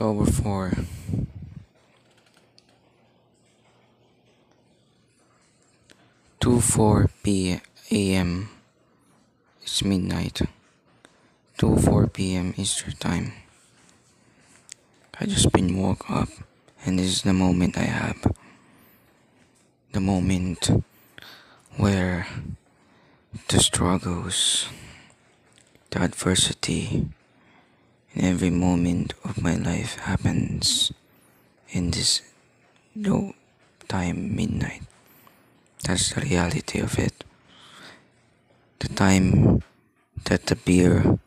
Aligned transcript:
October 0.00 0.24
4. 0.32 0.72
Two 6.40 6.58
four 6.58 7.10
p 7.22 7.60
a.m. 7.92 8.48
It's 9.60 9.84
midnight. 9.84 10.40
Two 11.58 11.76
four 11.76 12.06
p.m. 12.06 12.54
Eastern 12.56 12.94
time. 12.94 13.34
I 15.20 15.26
just 15.26 15.52
been 15.52 15.76
woke 15.76 16.10
up, 16.10 16.30
and 16.86 16.98
this 16.98 17.08
is 17.08 17.22
the 17.22 17.34
moment 17.34 17.76
I 17.76 17.84
have. 17.84 18.24
The 19.92 20.00
moment 20.00 20.82
where 21.76 22.26
the 23.48 23.58
struggles, 23.60 24.66
the 25.90 26.00
adversity, 26.00 27.04
every 28.16 28.50
moment 28.50 29.14
of 29.24 29.42
my 29.42 29.54
life 29.54 29.96
happens 30.00 30.92
in 31.70 31.90
this 31.90 32.22
low 32.96 33.34
time 33.88 34.34
midnight. 34.34 34.82
That's 35.84 36.12
the 36.12 36.20
reality 36.20 36.80
of 36.80 36.98
it. 36.98 37.24
The 38.80 38.88
time 38.88 39.62
that 40.24 40.46
the 40.46 40.56
beer 40.56 41.18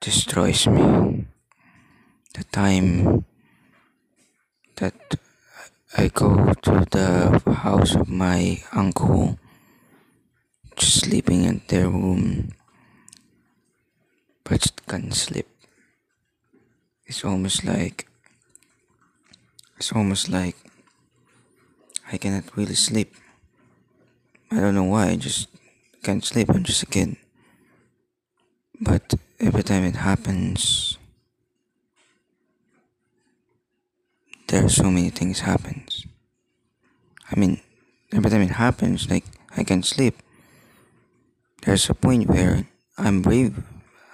destroys 0.00 0.66
me. 0.66 1.26
The 2.34 2.44
time 2.44 3.24
that 4.76 5.14
I 5.96 6.08
go 6.08 6.54
to 6.54 6.86
the 6.90 7.42
house 7.52 7.94
of 7.94 8.08
my 8.08 8.62
uncle, 8.72 9.38
just 10.76 11.00
sleeping 11.00 11.44
in 11.44 11.60
their 11.68 11.88
room, 11.88 12.52
but 14.52 14.68
can't 14.86 15.14
sleep. 15.14 15.48
It's 17.06 17.24
almost 17.24 17.64
like 17.64 18.06
it's 19.78 19.92
almost 19.92 20.28
like 20.28 20.56
I 22.12 22.18
cannot 22.18 22.54
really 22.54 22.74
sleep. 22.74 23.16
I 24.50 24.60
don't 24.60 24.74
know 24.74 24.84
why, 24.92 25.08
I 25.08 25.16
just 25.16 25.48
can't 26.02 26.22
sleep. 26.22 26.50
I'm 26.50 26.64
just 26.64 26.82
a 26.82 26.86
kid. 26.86 27.16
But 28.78 29.14
every 29.40 29.62
time 29.62 29.84
it 29.84 29.96
happens, 29.96 30.98
there 34.48 34.66
are 34.66 34.68
so 34.68 34.90
many 34.90 35.08
things 35.08 35.40
happens. 35.40 36.04
I 37.30 37.40
mean, 37.40 37.62
every 38.12 38.30
time 38.30 38.42
it 38.42 38.60
happens, 38.60 39.08
like 39.08 39.24
I 39.56 39.64
can't 39.64 39.86
sleep. 39.86 40.20
There's 41.62 41.88
a 41.88 41.94
point 41.94 42.28
where 42.28 42.66
I'm 42.98 43.22
brave. 43.22 43.56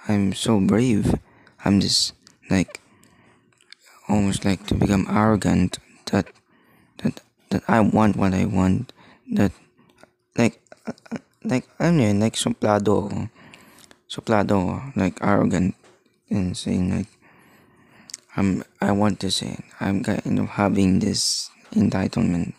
I'm 0.09 0.33
so 0.33 0.59
brave. 0.59 1.13
I'm 1.63 1.79
just 1.79 2.17
like 2.49 2.81
almost 4.09 4.43
like 4.43 4.65
to 4.67 4.73
become 4.73 5.05
arrogant 5.07 5.77
that 6.09 6.25
that 7.05 7.21
that 7.53 7.61
I 7.69 7.79
want 7.79 8.17
what 8.17 8.33
I 8.33 8.45
want. 8.49 8.91
That 9.29 9.53
like 10.35 10.57
like 11.45 11.69
ano 11.79 12.03
yun, 12.03 12.19
like. 12.19 12.33
Suplado 12.33 13.29
ako, 14.09 14.97
like 14.97 15.21
arrogant 15.21 15.77
and 16.33 16.57
saying 16.57 16.89
like 16.89 17.13
I'm 18.33 18.65
I 18.81 18.89
want 18.89 19.21
to 19.21 19.29
say 19.29 19.61
I'm 19.77 20.01
kind 20.01 20.39
of 20.41 20.57
having 20.57 20.97
this 20.97 21.53
entitlement. 21.77 22.57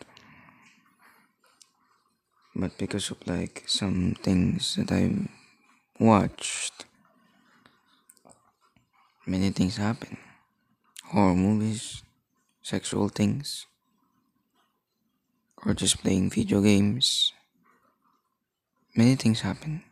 But 2.55 2.79
because 2.79 3.11
of 3.11 3.19
like 3.27 3.67
some 3.67 4.15
things 4.23 4.79
that 4.79 4.95
I've 4.95 5.27
watched, 5.99 6.87
many 9.31 9.51
things 9.51 9.77
happen. 9.77 10.17
Horror 11.05 11.37
movies, 11.37 12.03
sexual 12.63 13.09
things, 13.09 13.67
or 15.65 15.73
just 15.73 16.03
playing 16.03 16.31
video 16.31 16.61
games. 16.61 17.33
Many 18.97 19.15
things 19.15 19.41
happen. 19.43 19.83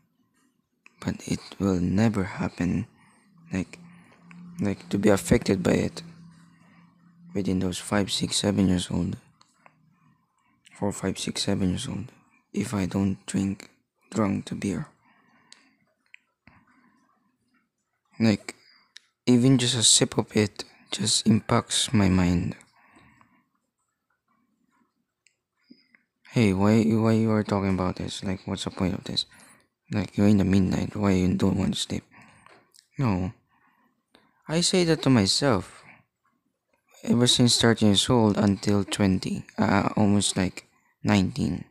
But 1.00 1.16
it 1.28 1.38
will 1.60 1.78
never 1.78 2.24
happen 2.24 2.88
like 3.52 3.78
like 4.60 4.88
to 4.88 4.98
be 4.98 5.08
affected 5.08 5.62
by 5.62 5.76
it 5.88 6.02
within 7.32 7.60
those 7.60 7.78
five, 7.78 8.10
six, 8.10 8.36
seven 8.36 8.66
years 8.66 8.90
old. 8.90 9.16
Four, 10.74 10.90
five, 10.90 11.16
six, 11.16 11.44
seven 11.44 11.70
years 11.70 11.86
old. 11.86 12.10
If 12.52 12.74
I 12.74 12.86
don't 12.86 13.24
drink 13.26 13.70
drunk 14.10 14.46
the 14.46 14.56
beer. 14.56 14.88
Like 18.18 18.57
even 19.28 19.58
just 19.58 19.76
a 19.76 19.82
sip 19.82 20.16
of 20.16 20.34
it 20.34 20.64
just 20.90 21.26
impacts 21.26 21.92
my 21.92 22.08
mind. 22.08 22.56
Hey, 26.32 26.52
why 26.52 26.82
why 26.96 27.12
you 27.12 27.30
are 27.32 27.44
talking 27.44 27.74
about 27.74 27.96
this? 27.96 28.24
Like 28.24 28.40
what's 28.46 28.64
the 28.64 28.70
point 28.70 28.94
of 28.94 29.04
this? 29.04 29.26
Like 29.92 30.16
you're 30.16 30.28
in 30.28 30.38
the 30.38 30.48
midnight, 30.48 30.96
why 30.96 31.12
you 31.12 31.28
don't 31.34 31.58
want 31.58 31.74
to 31.74 31.80
sleep? 31.80 32.04
No. 32.98 33.32
I 34.48 34.62
say 34.62 34.84
that 34.84 35.02
to 35.02 35.10
myself. 35.10 35.84
Ever 37.04 37.26
since 37.26 37.60
13 37.60 37.88
years 37.88 38.10
old 38.10 38.36
until 38.36 38.82
20, 38.82 39.44
uh, 39.56 39.90
almost 39.94 40.36
like 40.36 40.66
19, 41.04 41.64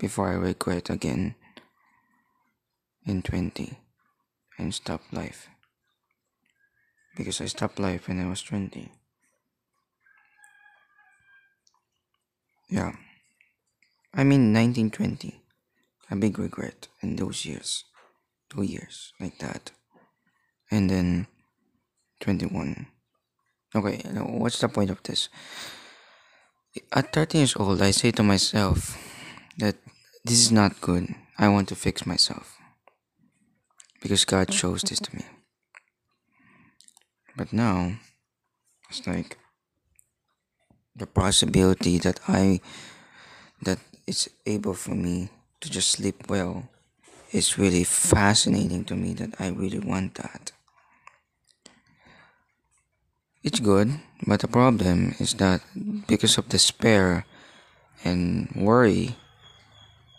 before 0.00 0.30
I 0.30 0.34
regret 0.34 0.90
again 0.90 1.36
in 3.06 3.22
20 3.22 3.78
and 4.58 4.74
stop 4.74 5.00
life. 5.12 5.48
Because 7.18 7.40
I 7.40 7.46
stopped 7.46 7.80
life 7.80 8.06
when 8.06 8.20
I 8.20 8.28
was 8.28 8.40
20. 8.42 8.92
Yeah. 12.70 12.92
I 14.14 14.22
mean 14.22 14.54
1920. 14.54 15.42
A 16.10 16.16
big 16.16 16.38
regret 16.38 16.86
in 17.02 17.16
those 17.16 17.44
years. 17.44 17.84
Two 18.48 18.62
years, 18.62 19.12
like 19.20 19.38
that. 19.38 19.72
And 20.70 20.88
then 20.88 21.26
21. 22.20 22.86
Okay, 23.74 24.00
what's 24.14 24.60
the 24.60 24.68
point 24.68 24.90
of 24.90 25.02
this? 25.02 25.28
At 26.92 27.12
13 27.12 27.40
years 27.40 27.56
old, 27.56 27.82
I 27.82 27.90
say 27.90 28.12
to 28.12 28.22
myself 28.22 28.96
that 29.58 29.76
this 30.24 30.38
is 30.38 30.52
not 30.52 30.80
good. 30.80 31.14
I 31.36 31.48
want 31.48 31.68
to 31.68 31.74
fix 31.74 32.06
myself. 32.06 32.56
Because 34.00 34.24
God 34.24 34.54
shows 34.54 34.82
this 34.82 35.00
to 35.00 35.16
me. 35.16 35.24
But 37.38 37.52
now, 37.52 37.94
it's 38.90 39.06
like 39.06 39.38
the 40.96 41.06
possibility 41.06 41.96
that 41.98 42.18
I, 42.26 42.60
that 43.62 43.78
it's 44.08 44.28
able 44.44 44.74
for 44.74 44.96
me 44.98 45.30
to 45.60 45.70
just 45.70 45.92
sleep 45.92 46.28
well 46.28 46.68
is 47.30 47.56
really 47.56 47.84
fascinating 47.84 48.84
to 48.86 48.96
me 48.96 49.14
that 49.14 49.38
I 49.38 49.54
really 49.54 49.78
want 49.78 50.16
that. 50.16 50.50
It's 53.44 53.60
good, 53.60 54.00
but 54.26 54.40
the 54.40 54.48
problem 54.48 55.14
is 55.20 55.34
that 55.34 55.62
because 56.08 56.38
of 56.38 56.48
despair 56.48 57.24
and 58.02 58.50
worry, 58.56 59.14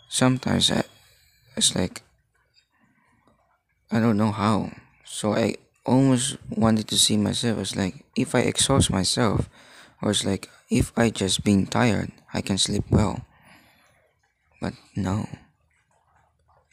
sometimes 0.08 0.70
I, 0.72 0.84
it's 1.54 1.76
like 1.76 2.00
I 3.90 4.00
don't 4.00 4.16
know 4.16 4.32
how. 4.32 4.72
So 5.04 5.34
I 5.34 5.56
almost 5.84 6.36
wanted 6.48 6.88
to 6.88 6.98
see 6.98 7.16
myself 7.16 7.58
as 7.58 7.76
like 7.76 8.04
if 8.16 8.34
I 8.34 8.40
exhaust 8.40 8.90
myself, 8.90 9.48
or 10.02 10.10
it's 10.10 10.24
like 10.24 10.48
if 10.68 10.92
I 10.96 11.10
just 11.10 11.44
being 11.44 11.66
tired, 11.66 12.12
I 12.32 12.40
can 12.40 12.58
sleep 12.58 12.84
well. 12.90 13.24
But 14.60 14.74
no. 14.94 15.28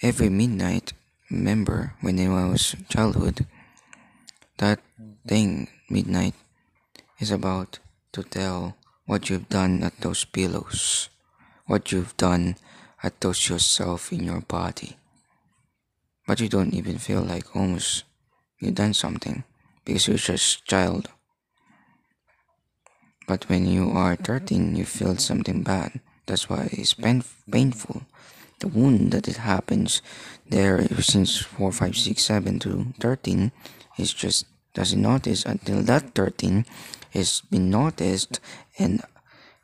Every 0.01 0.29
midnight, 0.29 0.93
remember 1.31 1.93
when 2.01 2.19
I 2.19 2.49
was 2.49 2.75
childhood, 2.89 3.47
that 4.57 4.79
thing 5.25 5.69
midnight 5.89 6.35
is 7.19 7.31
about 7.31 7.79
to 8.11 8.23
tell 8.23 8.77
what 9.05 9.29
you've 9.29 9.49
done 9.49 9.81
at 9.83 9.99
those 10.01 10.25
pillows, 10.25 11.09
what 11.65 11.91
you've 11.91 12.15
done 12.17 12.55
at 13.01 13.19
those 13.21 13.49
yourself 13.49 14.11
in 14.11 14.23
your 14.23 14.41
body. 14.41 14.97
But 16.27 16.39
you 16.39 16.49
don't 16.49 16.73
even 16.73 16.97
feel 16.97 17.21
like 17.21 17.55
almost 17.55 18.03
you've 18.59 18.75
done 18.75 18.93
something 18.93 19.43
because 19.85 20.07
you're 20.07 20.17
just 20.17 20.65
child. 20.65 21.09
But 23.27 23.49
when 23.49 23.65
you 23.67 23.91
are 23.91 24.15
13, 24.15 24.75
you 24.75 24.85
feel 24.85 25.17
something 25.17 25.63
bad. 25.63 25.99
That's 26.25 26.49
why 26.49 26.69
it's 26.71 26.93
pain, 26.93 27.23
painful. 27.51 28.03
The 28.59 28.67
wound 28.67 29.11
that 29.11 29.27
it 29.27 29.37
happens 29.37 30.01
there 30.49 30.87
since 30.99 31.37
4, 31.37 31.71
5, 31.71 31.95
6, 31.95 32.21
7 32.21 32.59
to 32.59 32.93
13 32.99 33.51
is 33.97 34.13
just 34.13 34.45
doesn't 34.73 35.01
notice 35.01 35.43
until 35.43 35.81
that 35.81 36.13
13 36.13 36.65
has 37.11 37.41
been 37.49 37.69
noticed 37.69 38.39
and 38.77 39.01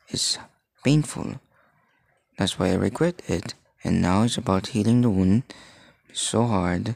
is 0.10 0.40
painful. 0.84 1.40
That's 2.38 2.58
why 2.58 2.70
I 2.70 2.76
regret 2.76 3.22
it. 3.28 3.54
And 3.84 4.02
now 4.02 4.24
it's 4.24 4.38
about 4.38 4.68
healing 4.68 5.02
the 5.02 5.10
wound 5.10 5.44
so 6.14 6.46
hard 6.46 6.96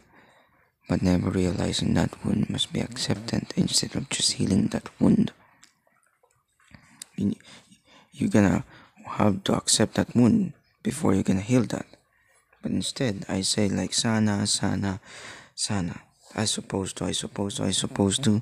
but 0.88 1.02
never 1.02 1.30
realizing 1.30 1.94
that 1.94 2.24
wound 2.24 2.50
must 2.50 2.72
be 2.72 2.80
accepted 2.80 3.54
instead 3.56 3.96
of 3.96 4.10
just 4.10 4.34
healing 4.34 4.68
that 4.68 4.90
wound. 5.00 5.32
You're 8.12 8.30
gonna 8.30 8.64
have 9.06 9.44
to 9.46 9.54
accept 9.56 9.96
that 9.96 10.16
wound 10.16 10.54
before 10.84 11.14
you 11.14 11.24
can 11.24 11.40
heal 11.40 11.64
that. 11.64 11.86
But 12.62 12.72
instead, 12.72 13.26
I 13.28 13.42
say 13.42 13.70
like 13.70 13.94
sana, 13.94 14.48
sana, 14.48 15.00
sana. 15.56 16.02
I 16.36 16.46
supposed 16.46 16.98
to, 16.98 17.06
I 17.06 17.12
supposed 17.12 17.58
to, 17.58 17.64
I 17.64 17.72
supposed 17.72 18.24
to. 18.24 18.42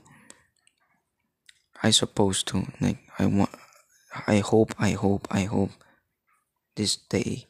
I 1.81 1.91
supposed 1.91 2.47
to. 2.47 2.67
Like 2.79 2.99
I 3.19 3.25
want 3.25 3.51
I 4.27 4.39
hope, 4.39 4.73
I 4.79 4.91
hope, 4.91 5.27
I 5.29 5.43
hope 5.43 5.71
this 6.75 6.95
day 6.95 7.47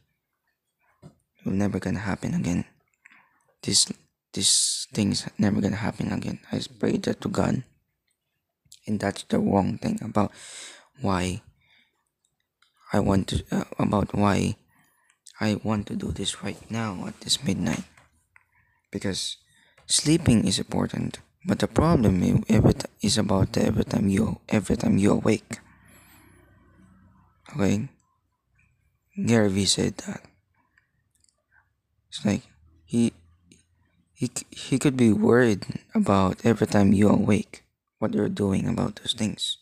will 1.46 1.54
never 1.54 1.80
gonna 1.80 2.00
happen 2.00 2.34
again. 2.34 2.66
This 3.62 3.92
these 4.36 4.88
things 4.92 5.24
never 5.40 5.62
gonna 5.64 5.80
happen 5.80 6.12
again. 6.12 6.40
I 6.52 6.60
pray 6.80 6.98
that 7.08 7.22
to 7.22 7.30
God. 7.30 7.64
And 8.86 9.00
that's 9.00 9.24
the 9.24 9.40
wrong 9.40 9.80
thing 9.80 9.98
about 10.04 10.32
why 11.02 11.42
I 12.92 13.00
want 13.00 13.32
to 13.32 13.44
uh, 13.50 13.64
about 13.80 14.14
why 14.14 14.56
I 15.40 15.58
want 15.64 15.88
to 15.88 15.96
do 15.96 16.12
this 16.12 16.44
right 16.44 16.60
now 16.70 17.08
at 17.08 17.20
this 17.22 17.44
midnight. 17.44 17.84
Because 18.92 19.38
sleeping 19.88 20.46
is 20.46 20.60
important, 20.60 21.20
but 21.48 21.60
the 21.60 21.68
problem 21.68 22.44
is 23.02 23.18
about 23.18 23.58
every 23.58 23.86
time 23.86 24.08
you 24.10 24.40
every 24.50 24.76
time 24.76 25.00
you 25.00 25.12
awake. 25.12 25.60
Okay, 27.56 27.88
Gary 29.16 29.50
Vee 29.50 29.66
said 29.66 29.98
that. 30.06 30.22
It's 32.10 32.24
like 32.26 32.44
he 32.86 33.12
he 34.16 34.32
he 34.50 34.80
could 34.80 34.98
be 34.98 35.12
worried 35.14 35.66
about 35.94 36.46
every 36.46 36.68
time 36.68 36.94
you 36.94 37.10
awake 37.10 37.64
what 38.00 38.14
you're 38.14 38.30
doing 38.30 38.68
about 38.68 38.96
those 38.98 39.14
things 39.14 39.58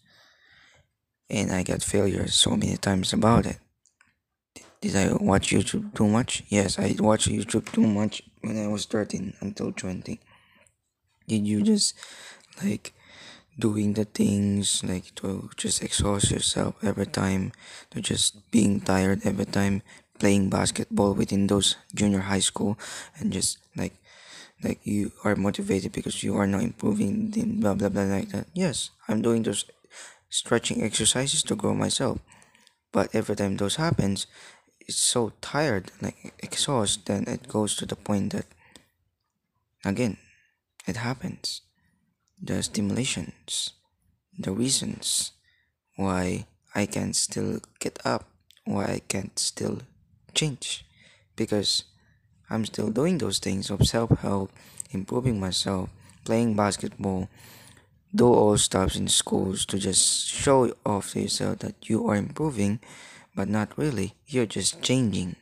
and 1.34 1.52
I 1.52 1.64
got 1.64 1.82
failures 1.82 2.36
so 2.36 2.52
many 2.52 2.78
times 2.78 3.12
about 3.12 3.46
it. 3.46 3.58
Did 4.82 4.96
I 4.96 5.14
watch 5.14 5.50
YouTube 5.50 5.96
too 5.96 6.08
much? 6.08 6.44
Yes, 6.50 6.78
I 6.78 6.96
watched 7.00 7.28
YouTube 7.30 7.72
too 7.72 7.88
much 7.88 8.22
when 8.42 8.62
I 8.62 8.68
was 8.68 8.86
13 8.86 9.34
until 9.40 9.72
20. 9.72 10.20
Did 11.28 11.48
you 11.48 11.64
just 11.64 11.96
like 12.62 12.94
doing 13.58 13.94
the 13.94 14.06
things 14.06 14.84
like 14.84 15.16
to 15.16 15.50
just 15.56 15.82
exhaust 15.82 16.32
yourself 16.32 16.76
every 16.84 17.08
time, 17.08 17.54
to 17.92 18.02
just 18.02 18.52
being 18.52 18.82
tired 18.82 19.26
every 19.26 19.46
time, 19.46 19.82
playing 20.20 20.50
basketball 20.50 21.14
within 21.14 21.48
those 21.48 21.78
junior 21.96 22.20
high 22.20 22.44
school 22.44 22.78
and 23.18 23.32
just 23.32 23.58
like 24.64 24.80
you 24.84 25.12
are 25.24 25.36
motivated 25.36 25.92
because 25.92 26.24
you 26.24 26.36
are 26.36 26.48
not 26.48 26.62
improving 26.62 27.32
then 27.32 27.60
blah 27.60 27.74
blah 27.74 27.90
blah 27.90 28.04
like 28.04 28.30
that 28.30 28.48
yes 28.54 28.90
i'm 29.08 29.22
doing 29.22 29.44
those 29.44 29.66
stretching 30.34 30.82
exercises 30.82 31.44
to 31.44 31.56
grow 31.56 31.76
myself. 31.76 32.18
But 32.92 33.14
every 33.14 33.36
time 33.36 33.58
those 33.58 33.76
happens, 33.76 34.26
it's 34.80 34.98
so 34.98 35.32
tired, 35.42 35.92
like 36.02 36.34
exhaust, 36.40 37.06
then 37.06 37.26
it 37.28 37.48
goes 37.48 37.76
to 37.78 37.86
the 37.86 37.96
point 37.96 38.34
that 38.34 38.48
again, 39.86 40.18
it 40.88 40.98
happens. 40.98 41.62
The 42.42 42.64
stimulations, 42.64 43.74
the 44.38 44.52
reasons 44.52 45.32
why 45.96 46.48
I 46.74 46.88
can 46.88 47.14
still 47.14 47.60
get 47.80 48.00
up, 48.04 48.26
why 48.66 48.86
I 48.86 49.02
can't 49.08 49.38
still 49.38 49.82
change. 50.34 50.84
Because 51.36 51.84
I'm 52.54 52.66
still 52.66 52.92
doing 52.92 53.18
those 53.18 53.40
things 53.40 53.72
of 53.72 53.88
self 53.88 54.12
help, 54.20 54.52
improving 54.92 55.40
myself, 55.40 55.90
playing 56.24 56.56
basketball, 56.56 57.28
do 58.14 58.28
all 58.28 58.60
stops 58.60 58.96
in 58.96 59.08
schools 59.08 59.66
to 59.66 59.80
just 59.80 60.28
show 60.28 60.72
off 60.86 61.14
to 61.14 61.22
yourself 61.22 61.60
that 61.60 61.90
you 61.90 62.08
are 62.08 62.16
improving, 62.16 62.80
but 63.36 63.50
not 63.50 63.76
really. 63.76 64.14
You're 64.28 64.46
just 64.46 64.84
changing. 64.84 65.36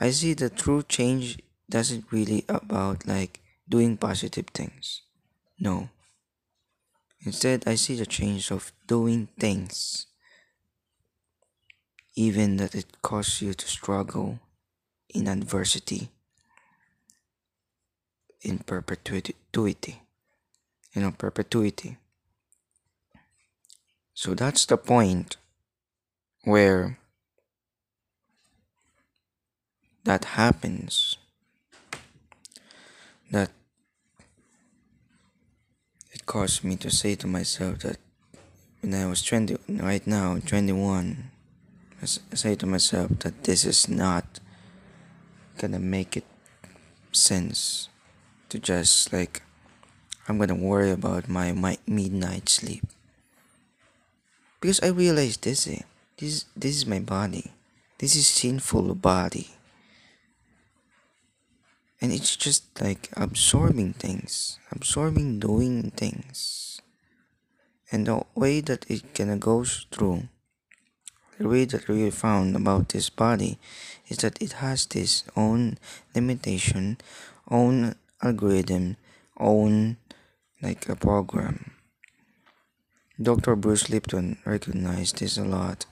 I 0.00 0.08
see 0.08 0.32
the 0.32 0.48
true 0.48 0.82
change 0.82 1.38
doesn't 1.68 2.10
really 2.10 2.46
about 2.48 3.06
like 3.06 3.40
doing 3.68 3.98
positive 3.98 4.46
things. 4.54 5.02
No. 5.60 5.90
Instead, 7.26 7.64
I 7.66 7.74
see 7.74 7.94
the 7.94 8.06
change 8.06 8.50
of 8.50 8.72
doing 8.88 9.28
things, 9.38 10.06
even 12.16 12.56
that 12.56 12.74
it 12.74 13.02
costs 13.02 13.42
you 13.42 13.52
to 13.52 13.68
struggle 13.68 14.40
in 15.12 15.28
adversity, 15.28 16.08
in 18.42 18.58
perpetuity 18.58 20.02
you 20.94 21.00
know, 21.00 21.10
perpetuity. 21.10 21.96
So 24.14 24.34
that's 24.34 24.66
the 24.66 24.76
point 24.76 25.36
where 26.44 26.98
that 30.04 30.24
happens. 30.36 31.16
That 33.30 33.50
it 36.12 36.26
caused 36.26 36.64
me 36.64 36.76
to 36.76 36.90
say 36.90 37.14
to 37.16 37.26
myself 37.26 37.78
that 37.80 37.96
when 38.82 38.94
I 38.94 39.06
was 39.06 39.22
20, 39.22 39.56
right 39.68 40.06
now, 40.06 40.38
21, 40.44 41.30
I 42.02 42.06
say 42.06 42.54
to 42.56 42.66
myself 42.66 43.10
that 43.20 43.44
this 43.44 43.64
is 43.64 43.88
not 43.88 44.40
gonna 45.58 45.78
make 45.78 46.16
it 46.16 46.24
sense 47.12 47.88
to 48.48 48.58
just 48.58 49.12
like 49.12 49.42
I'm 50.28 50.38
gonna 50.38 50.54
worry 50.54 50.90
about 50.90 51.28
my, 51.28 51.52
my 51.52 51.78
midnight 51.86 52.48
sleep. 52.48 52.84
Because 54.60 54.78
I 54.80 54.88
realize 54.88 55.36
this, 55.36 55.66
eh, 55.66 55.82
this, 56.16 56.44
this 56.56 56.76
is 56.76 56.86
my 56.86 57.00
body. 57.00 57.50
This 57.98 58.14
is 58.14 58.28
sinful 58.28 58.94
body. 58.94 59.50
And 62.00 62.12
it's 62.12 62.36
just 62.36 62.80
like 62.80 63.10
absorbing 63.16 63.94
things, 63.94 64.58
absorbing 64.70 65.40
doing 65.40 65.90
things. 65.90 66.80
And 67.90 68.06
the 68.06 68.22
way 68.34 68.60
that 68.60 68.88
it 68.88 69.14
gonna 69.14 69.36
goes 69.36 69.86
through, 69.90 70.28
the 71.38 71.48
way 71.48 71.64
that 71.64 71.88
we 71.88 72.10
found 72.10 72.56
about 72.56 72.90
this 72.90 73.10
body 73.10 73.58
is 74.08 74.18
that 74.18 74.40
it 74.40 74.52
has 74.54 74.86
this 74.86 75.24
own 75.36 75.78
limitation, 76.14 76.98
own 77.50 77.94
algorithm, 78.22 78.96
own 79.38 79.96
like 80.60 80.88
a 80.88 80.96
program. 80.96 81.72
Dr. 83.20 83.56
Bruce 83.56 83.90
Lipton 83.90 84.38
recognized 84.44 85.18
this 85.18 85.36
a 85.36 85.44
lot 85.44 85.86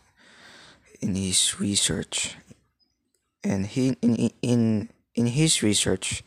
in 1.01 1.15
his 1.15 1.61
research. 1.61 2.37
And 3.43 3.67
he 3.67 3.97
in 4.03 4.31
in 4.43 4.91
in 5.15 5.27
his 5.27 5.63
research 5.63 6.23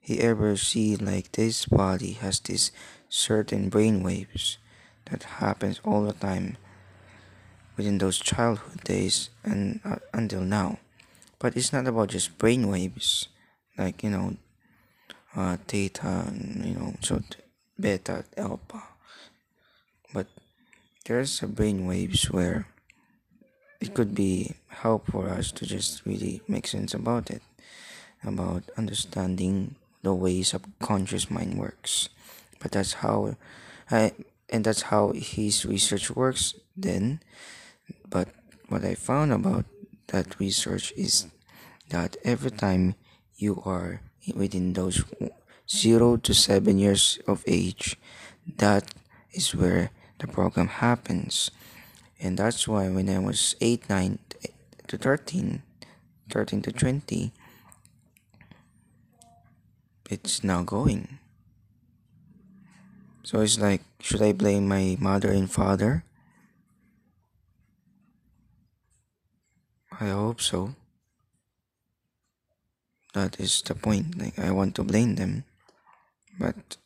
he 0.00 0.20
ever 0.20 0.56
see 0.56 0.96
like 0.96 1.32
this 1.32 1.66
body 1.66 2.12
has 2.12 2.40
this 2.40 2.70
certain 3.08 3.68
brain 3.68 4.02
waves 4.02 4.58
that 5.10 5.42
happens 5.42 5.80
all 5.84 6.04
the 6.04 6.12
time 6.12 6.56
within 7.76 7.98
those 7.98 8.18
childhood 8.18 8.82
days 8.84 9.30
and 9.44 9.80
uh, 9.84 9.96
until 10.12 10.40
now 10.40 10.78
but 11.38 11.56
it's 11.56 11.72
not 11.72 11.86
about 11.86 12.08
just 12.08 12.38
brain 12.38 12.68
waves 12.68 13.28
like 13.78 14.02
you 14.02 14.10
know 14.10 14.36
uh, 15.36 15.56
theta, 15.68 16.32
you 16.32 16.74
know, 16.74 16.94
so 17.00 17.20
beta, 17.78 18.24
alpha. 18.36 18.82
But 20.12 20.26
there's 21.04 21.42
a 21.42 21.46
brain 21.46 21.86
waves 21.86 22.30
where 22.30 22.66
it 23.80 23.94
could 23.94 24.14
be 24.14 24.56
help 24.68 25.10
for 25.10 25.28
us 25.28 25.52
to 25.52 25.66
just 25.66 26.04
really 26.06 26.40
make 26.48 26.66
sense 26.66 26.94
about 26.94 27.30
it, 27.30 27.42
about 28.24 28.64
understanding 28.76 29.76
the 30.02 30.14
way 30.14 30.42
subconscious 30.42 31.30
mind 31.30 31.58
works. 31.58 32.08
But 32.58 32.72
that's 32.72 32.94
how, 33.04 33.36
I 33.90 34.12
and 34.48 34.64
that's 34.64 34.82
how 34.82 35.12
his 35.12 35.66
research 35.66 36.10
works. 36.10 36.54
Then, 36.76 37.20
but 38.08 38.28
what 38.68 38.84
I 38.84 38.94
found 38.94 39.32
about 39.32 39.64
that 40.08 40.38
research 40.38 40.92
is 40.96 41.26
that 41.90 42.16
every 42.24 42.50
time 42.50 42.94
you 43.36 43.62
are 43.64 44.00
within 44.34 44.72
those 44.72 45.04
zero 45.68 46.16
to 46.16 46.34
seven 46.34 46.78
years 46.78 47.18
of 47.26 47.44
age, 47.46 47.96
that 48.56 48.94
is 49.32 49.54
where 49.54 49.90
the 50.18 50.26
program 50.26 50.68
happens. 50.68 51.50
And 52.20 52.38
that's 52.38 52.66
why 52.66 52.88
when 52.88 53.08
I 53.08 53.18
was 53.18 53.54
8, 53.60 53.88
9 53.90 54.18
to 54.88 54.96
13, 54.96 55.62
13 56.30 56.62
to 56.62 56.72
20, 56.72 57.32
it's 60.08 60.42
now 60.42 60.62
going. 60.62 61.18
So 63.22 63.40
it's 63.40 63.58
like, 63.58 63.82
should 64.00 64.22
I 64.22 64.32
blame 64.32 64.68
my 64.68 64.96
mother 65.00 65.30
and 65.30 65.50
father? 65.50 66.04
I 69.98 70.08
hope 70.08 70.40
so. 70.40 70.74
that 73.16 73.40
is 73.40 73.62
the 73.62 73.74
point. 73.74 74.18
Like 74.18 74.38
I 74.38 74.50
want 74.50 74.74
to 74.74 74.84
blame 74.84 75.14
them, 75.14 75.44
but 76.38 76.76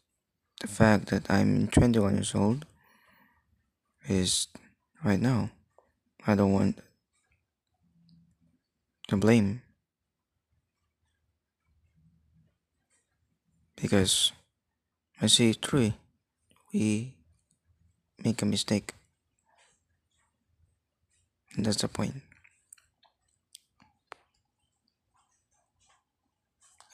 the 0.61 0.69
fact 0.69 1.07
that 1.11 1.29
I'm 1.29 1.67
21 1.67 2.15
years 2.15 2.35
old 2.37 2.67
is 4.09 4.47
right 5.03 5.21
now. 5.21 5.51
I 6.25 6.37
don't 6.37 6.53
want 6.53 6.79
to 9.09 9.17
blame 9.17 9.63
because 13.75 14.31
I 15.21 15.27
see 15.27 15.51
it 15.51 15.63
true. 15.63 15.95
We 16.73 17.15
make 18.23 18.41
a 18.41 18.47
mistake. 18.47 18.95
And 21.57 21.67
that's 21.67 21.83
the 21.83 21.89
point. 21.89 22.23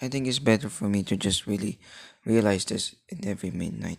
I 0.00 0.08
think 0.08 0.26
it's 0.26 0.38
better 0.38 0.68
for 0.68 0.88
me 0.88 1.02
to 1.04 1.16
just 1.16 1.46
really 1.46 1.78
realize 2.24 2.64
this 2.66 2.94
in 3.08 3.26
every 3.26 3.50
midnight. 3.50 3.98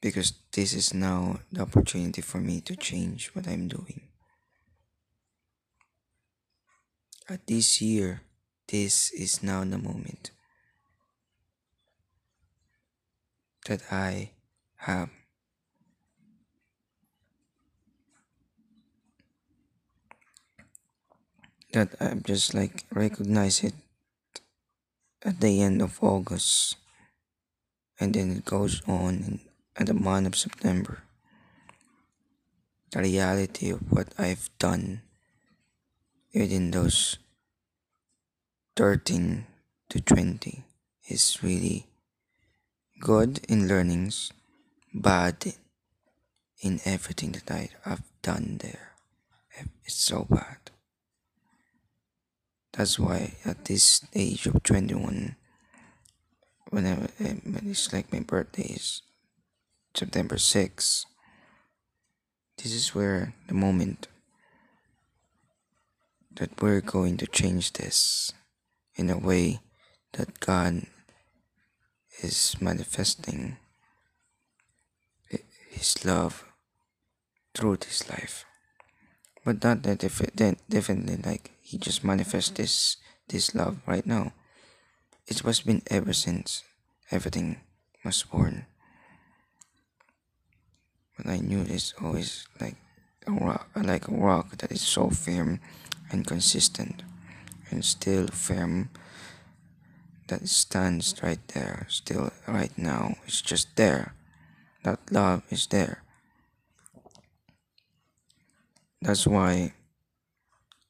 Because 0.00 0.34
this 0.52 0.74
is 0.74 0.92
now 0.92 1.40
the 1.50 1.62
opportunity 1.62 2.20
for 2.20 2.38
me 2.38 2.60
to 2.62 2.76
change 2.76 3.30
what 3.34 3.46
I'm 3.46 3.68
doing. 3.68 4.02
At 7.28 7.46
this 7.46 7.80
year, 7.80 8.22
this 8.68 9.10
is 9.12 9.42
now 9.42 9.64
the 9.64 9.78
moment 9.78 10.32
that 13.66 13.80
I 13.90 14.32
have 14.76 15.08
that 21.72 21.94
I've 22.00 22.22
just 22.22 22.54
like 22.54 22.84
recognize 22.92 23.64
it 23.64 23.74
at 25.24 25.40
the 25.40 25.62
end 25.62 25.80
of 25.80 25.98
August 26.02 26.76
and 27.98 28.14
then 28.14 28.30
it 28.30 28.44
goes 28.44 28.82
on 28.86 29.40
at 29.76 29.86
the 29.86 29.94
month 29.94 30.26
of 30.26 30.36
September. 30.36 31.02
The 32.90 33.00
reality 33.00 33.70
of 33.70 33.90
what 33.90 34.08
I've 34.18 34.50
done 34.58 35.02
within 36.34 36.70
those 36.70 37.18
13 38.76 39.46
to 39.90 40.00
20 40.00 40.64
is 41.08 41.38
really 41.42 41.86
good 43.00 43.40
in 43.48 43.68
learnings, 43.68 44.32
bad 44.94 45.54
in 46.60 46.80
everything 46.84 47.32
that 47.32 47.50
I 47.50 47.70
have 47.84 48.02
done 48.22 48.58
there. 48.62 48.92
It's 49.84 49.96
so 49.96 50.26
bad. 50.28 50.61
That's 52.72 52.98
why 52.98 53.34
at 53.44 53.66
this 53.66 54.04
age 54.14 54.46
of 54.46 54.62
21, 54.62 55.36
whenever 56.70 57.08
eh, 57.20 57.34
when 57.44 57.66
it's 57.68 57.92
like 57.92 58.12
my 58.12 58.20
birthday 58.20 58.62
is 58.62 59.02
September 59.94 60.38
6, 60.38 61.06
this 62.56 62.72
is 62.72 62.94
where 62.94 63.34
the 63.46 63.54
moment 63.54 64.08
that 66.34 66.62
we're 66.62 66.80
going 66.80 67.18
to 67.18 67.26
change 67.26 67.74
this 67.74 68.32
in 68.96 69.10
a 69.10 69.18
way 69.18 69.60
that 70.12 70.40
God 70.40 70.86
is 72.22 72.56
manifesting 72.58 73.58
His 75.70 76.04
love 76.06 76.44
through 77.54 77.76
this 77.78 78.08
life. 78.08 78.46
But 79.44 79.62
not 79.62 79.82
that 79.82 79.98
definitely 80.68 81.16
like 81.16 81.50
He 81.72 81.78
just 81.78 82.04
manifests 82.04 82.50
this 82.50 82.98
this 83.28 83.54
love 83.54 83.80
right 83.86 84.04
now. 84.04 84.36
It 85.26 85.42
was 85.42 85.62
been 85.64 85.80
ever 85.88 86.12
since 86.12 86.64
everything 87.10 87.64
was 88.04 88.22
born. 88.24 88.66
But 91.16 91.32
I 91.32 91.38
knew 91.38 91.64
it's 91.64 91.94
always 91.96 92.44
like 92.60 92.76
a 93.26 93.32
rock, 93.32 93.70
like 93.74 94.06
a 94.06 94.12
rock 94.12 94.58
that 94.58 94.70
is 94.70 94.82
so 94.82 95.08
firm 95.08 95.60
and 96.10 96.26
consistent 96.26 97.04
and 97.70 97.82
still 97.82 98.26
firm 98.26 98.90
that 100.28 100.46
stands 100.50 101.16
right 101.22 101.40
there, 101.56 101.86
still 101.88 102.32
right 102.46 102.76
now. 102.76 103.16
It's 103.24 103.40
just 103.40 103.76
there. 103.76 104.12
That 104.84 105.00
love 105.10 105.40
is 105.48 105.66
there. 105.68 106.04
That's 109.00 109.26
why 109.26 109.72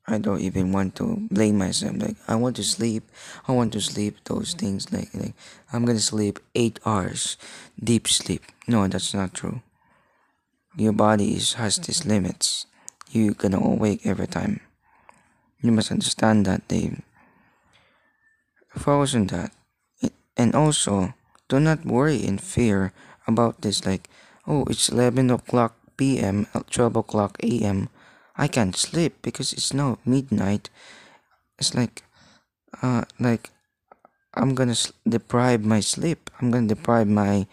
I 0.06 0.18
don't 0.18 0.40
even 0.40 0.72
want 0.72 0.96
to 0.96 1.28
blame 1.30 1.58
myself. 1.58 1.96
Like 1.96 2.16
I 2.26 2.34
want 2.34 2.56
to 2.56 2.64
sleep. 2.64 3.04
I 3.46 3.52
want 3.52 3.72
to 3.74 3.80
sleep. 3.80 4.16
Those 4.24 4.54
things 4.54 4.92
like 4.92 5.14
like 5.14 5.34
I'm 5.72 5.84
gonna 5.84 6.00
sleep 6.00 6.40
eight 6.54 6.80
hours, 6.84 7.36
deep 7.82 8.08
sleep. 8.08 8.42
No, 8.66 8.86
that's 8.88 9.14
not 9.14 9.34
true. 9.34 9.62
Your 10.76 10.92
body 10.92 11.36
is, 11.36 11.54
has 11.54 11.76
these 11.76 12.06
limits. 12.06 12.66
You're 13.10 13.34
gonna 13.34 13.60
awake 13.60 14.00
every 14.04 14.26
time. 14.26 14.60
You 15.60 15.70
must 15.70 15.92
understand 15.92 16.46
that, 16.46 16.66
Dave. 16.66 17.02
Focus 18.74 19.14
on 19.14 19.26
that. 19.28 19.52
And 20.36 20.54
also, 20.54 21.14
do 21.48 21.60
not 21.60 21.84
worry 21.84 22.24
and 22.24 22.40
fear 22.40 22.92
about 23.28 23.60
this 23.60 23.84
like, 23.84 24.08
oh, 24.46 24.64
it's 24.68 24.88
11 24.88 25.30
o'clock 25.30 25.76
p.m., 25.96 26.48
12 26.70 26.96
o'clock 26.96 27.36
a.m. 27.44 27.90
I 28.36 28.48
can't 28.48 28.76
sleep 28.76 29.22
because 29.22 29.52
it's 29.52 29.74
now 29.74 29.98
midnight. 30.04 30.70
It's 31.58 31.74
like, 31.74 32.02
uh, 32.80 33.04
like, 33.20 33.50
I'm 34.34 34.54
gonna 34.54 34.76
deprive 35.06 35.64
my 35.64 35.80
sleep. 35.80 36.30
I'm 36.40 36.50
gonna 36.50 36.68
deprive 36.68 37.08
my 37.08 37.46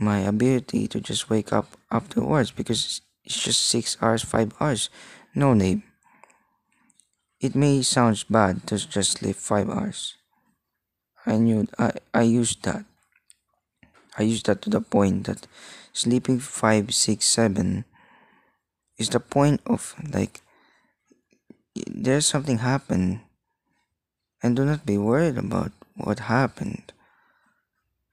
my 0.00 0.20
ability 0.20 0.88
to 0.88 1.00
just 1.00 1.30
wake 1.30 1.52
up 1.52 1.76
afterwards 1.90 2.50
because 2.50 3.00
it's 3.24 3.42
just 3.42 3.62
six 3.62 3.96
hours, 4.00 4.24
five 4.24 4.52
hours. 4.60 4.90
No, 5.34 5.54
Nate. 5.54 5.82
It 7.40 7.54
may 7.54 7.82
sound 7.82 8.24
bad 8.30 8.66
to 8.68 8.78
just 8.88 9.18
sleep 9.18 9.36
five 9.36 9.68
hours. 9.68 10.16
I 11.26 11.36
knew 11.36 11.68
I, 11.78 11.92
I 12.12 12.22
used 12.22 12.64
that. 12.64 12.84
I 14.18 14.22
used 14.22 14.46
that 14.46 14.62
to 14.62 14.70
the 14.70 14.80
point 14.80 15.26
that 15.26 15.46
sleeping 15.92 16.38
five, 16.38 16.94
six, 16.94 17.26
seven 17.26 17.84
is 18.98 19.08
the 19.08 19.20
point 19.20 19.60
of 19.66 19.94
like 20.12 20.42
there's 21.86 22.26
something 22.26 22.58
happened 22.58 23.20
and 24.42 24.56
do 24.56 24.64
not 24.64 24.86
be 24.86 24.98
worried 24.98 25.38
about 25.38 25.72
what 25.96 26.30
happened. 26.30 26.92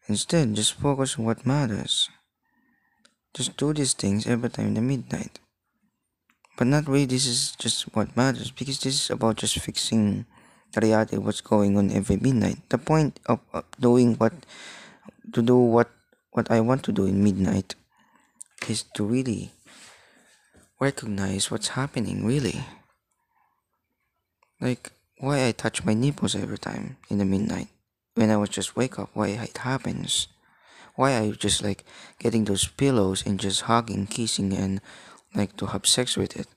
Instead, 0.08 0.56
just 0.56 0.74
focus 0.74 1.18
on 1.18 1.26
what 1.26 1.46
matters. 1.46 2.10
Just 3.34 3.56
do 3.58 3.74
these 3.74 3.94
things 3.94 4.28
every 4.28 4.50
time 4.50 4.68
in 4.68 4.74
the 4.74 4.82
midnight. 4.82 5.40
But 6.58 6.68
not 6.68 6.88
really 6.88 7.06
this 7.06 7.26
is 7.26 7.56
just 7.58 7.96
what 7.96 8.16
matters 8.18 8.52
because 8.52 8.80
this 8.80 9.06
is 9.06 9.10
about 9.10 9.38
just 9.38 9.60
fixing 9.60 10.26
the 10.74 10.82
reality 10.82 11.16
of 11.18 11.26
what's 11.26 11.42
going 11.42 11.78
on 11.78 11.92
every 11.92 12.18
midnight. 12.18 12.58
The 12.70 12.78
point 12.78 13.20
of, 13.26 13.40
of 13.54 13.66
doing 13.80 14.16
what 14.16 14.34
to 15.34 15.42
do 15.42 15.58
what 15.58 15.90
what 16.32 16.50
I 16.50 16.62
want 16.62 16.84
to 16.84 16.92
do 16.92 17.06
in 17.06 17.24
midnight 17.24 17.76
is 18.68 18.84
to 18.96 19.04
really 19.04 19.52
recognize 20.82 21.50
what's 21.50 21.80
happening 21.80 22.26
really. 22.26 22.66
Like 24.60 24.92
why 25.20 25.48
I 25.48 25.52
touch 25.54 25.86
my 25.86 25.94
nipples 25.94 26.36
every 26.36 26.58
time 26.58 26.98
in 27.10 27.20
the 27.20 27.26
midnight 27.26 27.68
when 28.16 28.30
I 28.30 28.38
was 28.38 28.50
just 28.50 28.76
wake 28.76 29.00
up, 29.00 29.12
why 29.14 29.28
it 29.30 29.58
happens. 29.58 30.28
Why 30.96 31.18
I 31.18 31.32
just 31.32 31.64
like 31.64 31.86
getting 32.20 32.44
those 32.44 32.68
pillows 32.68 33.24
and 33.26 33.40
just 33.40 33.62
hugging, 33.62 34.08
kissing 34.08 34.52
and 34.52 34.82
like 35.34 35.56
to 35.58 35.68
have 35.68 35.86
sex 35.88 36.18
with 36.18 36.36
it 36.36 36.48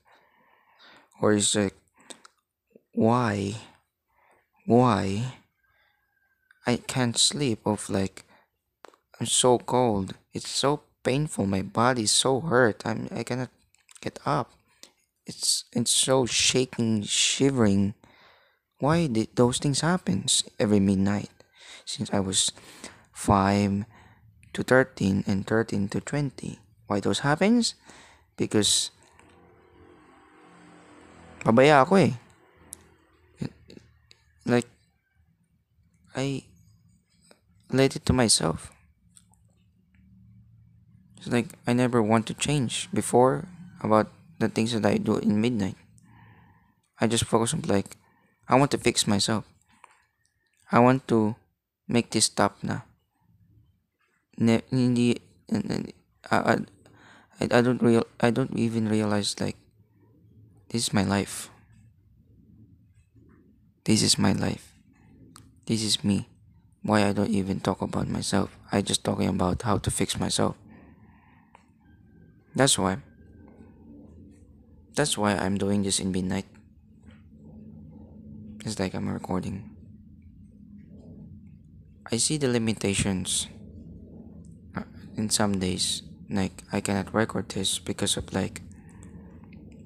or 1.21 1.33
is 1.33 1.55
like 1.55 1.75
why 2.93 3.55
why 4.65 5.33
i 6.67 6.77
can't 6.77 7.17
sleep 7.17 7.59
of 7.65 7.89
like 7.89 8.23
i'm 9.19 9.25
so 9.25 9.57
cold 9.57 10.13
it's 10.33 10.49
so 10.49 10.81
painful 11.03 11.45
my 11.45 11.61
body's 11.61 12.11
so 12.11 12.41
hurt 12.41 12.81
i'm 12.85 13.07
i 13.11 13.23
cannot 13.23 13.49
get 14.01 14.19
up. 14.25 14.51
It's 15.25 15.65
it's 15.73 15.91
so 15.91 16.25
shaking 16.25 17.03
shivering. 17.03 17.95
Why 18.79 19.07
did 19.07 19.35
those 19.35 19.57
things 19.57 19.81
happen 19.81 20.25
every 20.59 20.79
midnight? 20.79 21.31
Since 21.85 22.09
i 22.11 22.19
was 22.19 22.51
5 23.13 23.85
to 24.53 24.63
13 24.63 25.23
and 25.27 25.45
13 25.45 25.87
to 25.89 26.01
20 26.01 26.59
why 26.87 26.99
those 26.99 27.19
happens? 27.19 27.73
Because 28.37 28.91
pabaya 31.41 31.81
ako 31.81 31.95
eh. 31.95 32.13
Like, 34.45 34.69
I 36.13 36.45
let 37.73 37.95
it 37.95 38.05
to 38.05 38.13
myself. 38.13 38.69
It's 41.17 41.25
like 41.25 41.57
I 41.65 41.73
never 41.73 42.01
want 42.01 42.29
to 42.29 42.37
change. 42.37 42.89
Before 42.93 43.49
about 43.85 44.09
the 44.39 44.49
things 44.49 44.73
that 44.73 44.85
I 44.85 44.97
do 44.97 45.17
in 45.17 45.39
midnight. 45.39 45.77
I 46.99 47.07
just 47.07 47.25
focus 47.25 47.53
on 47.53 47.61
like 47.69 47.95
I 48.49 48.55
want 48.55 48.71
to 48.71 48.77
fix 48.77 49.07
myself. 49.07 49.45
I 50.71 50.79
want 50.79 51.07
to 51.09 51.35
make 51.87 52.09
this 52.09 52.25
stop 52.25 52.57
na. 52.63 52.81
Ne- 54.37 54.67
hindi, 54.71 55.21
I, 56.31 56.59
I, 57.39 57.43
I 57.47 57.61
don't 57.61 57.81
real 57.81 58.03
I 58.19 58.31
don't 58.31 58.51
even 58.57 58.89
realize 58.89 59.39
like 59.39 59.55
this 60.69 60.87
is 60.89 60.93
my 60.93 61.03
life. 61.03 61.49
This 63.85 64.01
is 64.01 64.17
my 64.17 64.33
life. 64.33 64.73
This 65.65 65.83
is 65.83 66.03
me. 66.03 66.27
Why 66.83 67.05
I 67.05 67.13
don't 67.13 67.29
even 67.31 67.59
talk 67.59 67.81
about 67.81 68.07
myself. 68.07 68.57
I 68.71 68.81
just 68.81 69.03
talking 69.03 69.29
about 69.29 69.61
how 69.61 69.77
to 69.77 69.91
fix 69.91 70.19
myself. 70.19 70.55
That's 72.55 72.77
why. 72.77 73.04
That's 74.95 75.17
why 75.17 75.35
I'm 75.35 75.57
doing 75.57 75.83
this 75.83 75.99
in 75.99 76.11
midnight. 76.11 76.45
It's 78.63 78.79
like 78.79 78.95
I'm 78.95 79.11
recording. 79.11 79.75
I 82.09 82.15
see 82.15 82.37
the 82.37 82.47
limitations 82.47 83.47
uh, 84.73 84.87
in 85.17 85.29
some 85.29 85.59
days. 85.59 86.01
Like 86.29 86.63
I 86.71 86.79
cannot 86.79 87.13
record 87.13 87.49
this 87.49 87.77
because 87.77 88.15
of 88.15 88.33
like 88.33 88.61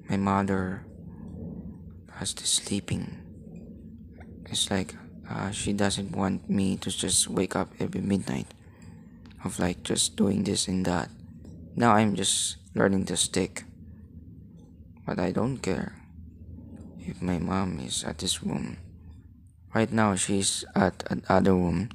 my 0.08 0.16
mother 0.16 0.86
has 2.14 2.32
the 2.32 2.46
sleeping. 2.46 3.18
It's 4.46 4.70
like 4.70 4.94
uh, 5.28 5.50
she 5.50 5.72
doesn't 5.72 6.14
want 6.14 6.48
me 6.48 6.76
to 6.78 6.88
just 6.88 7.28
wake 7.28 7.56
up 7.56 7.74
every 7.80 8.00
midnight 8.00 8.46
of 9.44 9.58
like 9.58 9.82
just 9.82 10.14
doing 10.14 10.44
this 10.44 10.68
and 10.68 10.84
that. 10.86 11.10
Now 11.74 11.98
I'm 11.98 12.14
just 12.14 12.58
learning 12.76 13.06
to 13.06 13.16
stick. 13.16 13.64
But 15.10 15.18
I 15.18 15.34
don't 15.34 15.58
care 15.58 15.98
if 17.02 17.18
my 17.18 17.42
mom 17.42 17.82
is 17.82 18.06
at 18.06 18.22
this 18.22 18.46
room. 18.46 18.78
Right 19.74 19.90
now 19.90 20.14
she's 20.14 20.62
at 20.78 21.02
another 21.10 21.50
room 21.50 21.90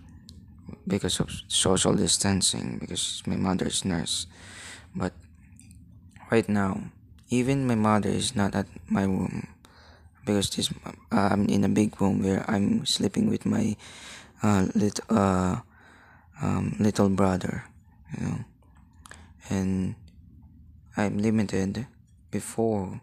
because 0.83 1.23
of 1.23 1.31
social 1.47 1.95
distancing 1.95 2.75
because 2.75 3.23
my 3.23 3.39
mother 3.39 3.71
is 3.71 3.85
nurse. 3.85 4.27
But 4.93 5.13
right 6.27 6.43
now, 6.49 6.91
even 7.31 7.65
my 7.65 7.79
mother 7.79 8.11
is 8.11 8.35
not 8.35 8.53
at 8.53 8.67
my 8.91 9.07
room 9.07 9.47
because 10.25 10.49
this 10.51 10.67
uh, 10.83 10.91
I'm 11.31 11.47
in 11.47 11.63
a 11.63 11.71
big 11.71 11.95
room 12.01 12.19
where 12.19 12.43
I'm 12.51 12.85
sleeping 12.85 13.29
with 13.31 13.45
my 13.45 13.77
uh, 14.43 14.67
little 14.75 15.07
uh, 15.07 15.63
um, 16.43 16.75
little 16.83 17.07
brother, 17.07 17.63
you 18.11 18.27
know, 18.27 18.39
and 19.47 19.95
I'm 20.97 21.17
limited 21.17 21.87
before 22.29 22.99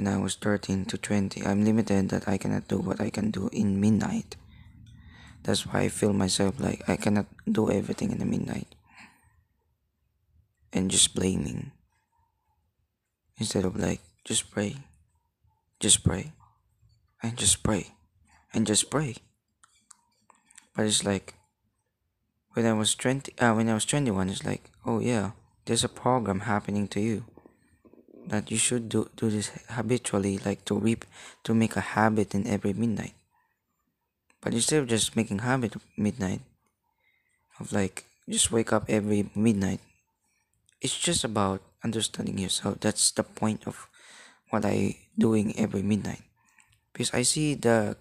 when 0.00 0.08
I 0.08 0.16
was 0.16 0.34
13 0.34 0.86
to 0.86 0.96
20. 0.96 1.44
I'm 1.44 1.62
limited 1.62 2.08
that 2.08 2.26
I 2.26 2.38
cannot 2.38 2.68
do 2.68 2.78
what 2.78 3.02
I 3.02 3.10
can 3.10 3.30
do 3.30 3.50
in 3.52 3.82
midnight. 3.82 4.34
That's 5.42 5.66
why 5.66 5.80
I 5.80 5.88
feel 5.90 6.14
myself 6.14 6.58
like 6.58 6.88
I 6.88 6.96
cannot 6.96 7.26
do 7.44 7.70
everything 7.70 8.10
in 8.10 8.16
the 8.16 8.24
midnight 8.24 8.74
and 10.72 10.90
just 10.90 11.14
blaming 11.14 11.72
instead 13.36 13.66
of 13.66 13.76
like 13.76 14.00
just 14.24 14.50
pray, 14.50 14.76
just 15.80 16.02
pray, 16.02 16.32
and 17.22 17.36
just 17.36 17.62
pray, 17.62 17.92
and 18.54 18.66
just 18.66 18.90
pray. 18.90 19.16
But 20.74 20.86
it's 20.86 21.04
like 21.04 21.34
when 22.54 22.64
I 22.64 22.72
was 22.72 22.94
20, 22.94 23.36
uh, 23.38 23.52
when 23.52 23.68
I 23.68 23.74
was 23.74 23.84
21, 23.84 24.30
it's 24.30 24.44
like, 24.46 24.70
oh 24.86 25.00
yeah, 25.00 25.32
there's 25.66 25.84
a 25.84 25.90
program 25.92 26.48
happening 26.48 26.88
to 26.88 27.00
you 27.00 27.26
that 28.26 28.50
you 28.50 28.56
should 28.56 28.88
do, 28.88 29.08
do 29.16 29.30
this 29.30 29.50
habitually, 29.70 30.38
like 30.44 30.64
to 30.66 30.78
reap, 30.78 31.04
to 31.44 31.54
make 31.54 31.76
a 31.76 31.80
habit 31.96 32.34
in 32.34 32.46
every 32.46 32.72
midnight. 32.72 33.14
But 34.40 34.54
instead 34.54 34.80
of 34.82 34.88
just 34.88 35.16
making 35.16 35.40
habit 35.40 35.76
midnight, 35.96 36.40
of 37.58 37.72
like 37.72 38.04
just 38.28 38.50
wake 38.50 38.72
up 38.72 38.84
every 38.88 39.28
midnight, 39.34 39.80
it's 40.80 40.98
just 40.98 41.24
about 41.24 41.60
understanding 41.84 42.38
yourself. 42.38 42.80
That's 42.80 43.10
the 43.10 43.22
point 43.22 43.66
of 43.66 43.88
what 44.50 44.64
I 44.64 44.96
doing 45.18 45.58
every 45.58 45.82
midnight. 45.82 46.22
Because 46.92 47.12
I 47.12 47.22
see 47.22 47.54
the 47.54 47.96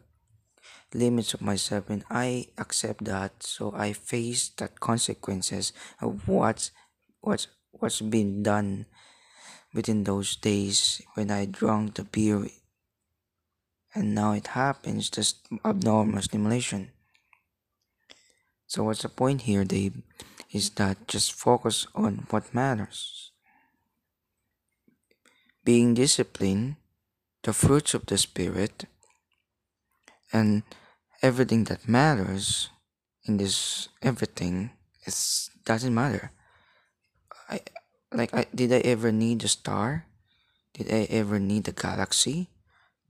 limits 0.94 1.34
of 1.34 1.42
myself 1.42 1.90
and 1.90 2.04
I 2.10 2.48
accept 2.58 3.06
that 3.06 3.44
so 3.44 3.74
I 3.76 3.94
face 3.94 4.50
that 4.58 4.80
consequences 4.80 5.72
of 6.02 6.28
what's 6.28 6.72
what's 7.22 7.48
what's 7.72 8.02
been 8.02 8.42
done 8.42 8.88
within 9.74 10.04
those 10.04 10.36
days 10.36 11.02
when 11.14 11.32
I 11.32 11.46
drank 11.46 11.96
the 11.96 12.04
beer 12.04 12.48
and 13.94 14.14
now 14.14 14.34
it 14.34 14.48
happens 14.48 15.10
just 15.10 15.48
abnormal 15.66 16.22
stimulation. 16.22 16.92
So 18.68 18.84
what's 18.84 19.02
the 19.02 19.10
point 19.10 19.42
here, 19.42 19.66
Dave? 19.66 20.02
Is 20.52 20.70
that 20.72 21.08
just 21.08 21.34
focus 21.34 21.88
on 21.96 22.28
what 22.30 22.54
matters. 22.54 23.32
Being 25.64 25.94
disciplined, 25.94 26.76
the 27.44 27.54
fruits 27.54 27.94
of 27.94 28.06
the 28.06 28.18
spirit, 28.18 28.86
and 30.32 30.64
everything 31.22 31.66
that 31.66 31.88
matters 31.88 32.70
in 33.26 33.38
this 33.38 33.90
everything 34.02 34.72
is 35.06 35.50
doesn't 35.66 35.94
matter. 35.94 36.32
I 37.50 37.62
like 38.14 38.34
I 38.34 38.46
did 38.54 38.72
I 38.74 38.80
ever 38.80 39.12
need 39.12 39.44
a 39.44 39.48
star? 39.48 40.06
Did 40.74 40.92
I 40.92 41.08
ever 41.10 41.40
need 41.40 41.68
a 41.68 41.72
galaxy? 41.72 42.50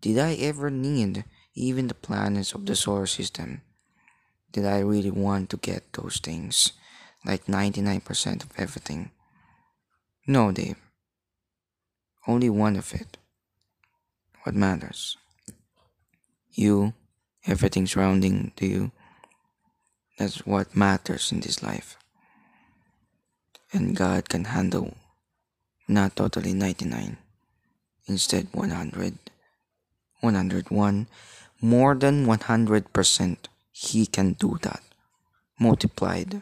Did 0.02 0.18
I 0.18 0.34
ever 0.36 0.70
need 0.70 1.26
even 1.56 1.88
the 1.88 1.94
planets 1.94 2.54
of 2.54 2.66
the 2.66 2.76
solar 2.76 3.06
system? 3.06 3.62
Did 4.52 4.66
I 4.66 4.80
really 4.80 5.12
want 5.12 5.50
to 5.52 5.58
get 5.58 5.94
those 5.94 6.20
things? 6.20 6.72
Like 7.26 7.46
99% 7.46 8.44
of 8.44 8.52
everything? 8.58 9.12
No, 10.26 10.52
Dave. 10.52 10.78
Only 12.28 12.50
one 12.50 12.78
of 12.78 12.94
it. 12.94 13.18
What 14.44 14.56
matters? 14.56 15.18
You, 16.52 16.94
everything 17.46 17.86
surrounding 17.88 18.54
you. 18.60 18.92
That's 20.18 20.46
what 20.46 20.76
matters 20.76 21.32
in 21.32 21.42
this 21.42 21.62
life. 21.62 21.99
And 23.72 23.96
God 23.96 24.30
can 24.30 24.46
handle 24.46 24.98
not 25.88 26.16
totally 26.16 26.54
99, 26.54 27.18
instead 28.08 28.48
100. 28.52 29.18
101, 30.22 31.08
more 31.62 31.96
than 31.96 32.26
100%, 32.26 33.38
he 33.72 34.06
can 34.06 34.34
do 34.34 34.58
that. 34.62 34.84
Multiplied. 35.60 36.42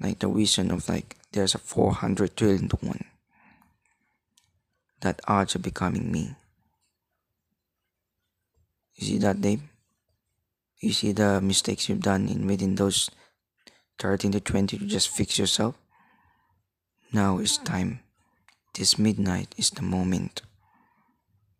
Like 0.00 0.18
the 0.18 0.28
reason 0.28 0.70
of 0.70 0.88
like 0.88 1.16
there's 1.32 1.54
a 1.54 1.58
400 1.58 2.36
trillion 2.36 2.68
to 2.68 2.76
1. 2.76 3.04
That 5.00 5.20
odds 5.26 5.56
becoming 5.56 6.10
me. 6.10 6.34
You 8.94 9.06
see 9.06 9.18
that, 9.18 9.40
Dave? 9.40 9.62
You 10.80 10.92
see 10.92 11.12
the 11.12 11.40
mistakes 11.40 11.88
you've 11.88 12.00
done 12.00 12.28
in 12.28 12.46
within 12.46 12.74
those 12.74 13.10
13 13.98 14.32
to 14.32 14.40
20 14.40 14.78
to 14.78 14.86
just 14.86 15.08
fix 15.08 15.38
yourself? 15.38 15.76
Now 17.12 17.38
is 17.38 17.58
time. 17.58 18.00
This 18.74 18.98
midnight 18.98 19.54
is 19.56 19.70
the 19.70 19.82
moment. 19.82 20.42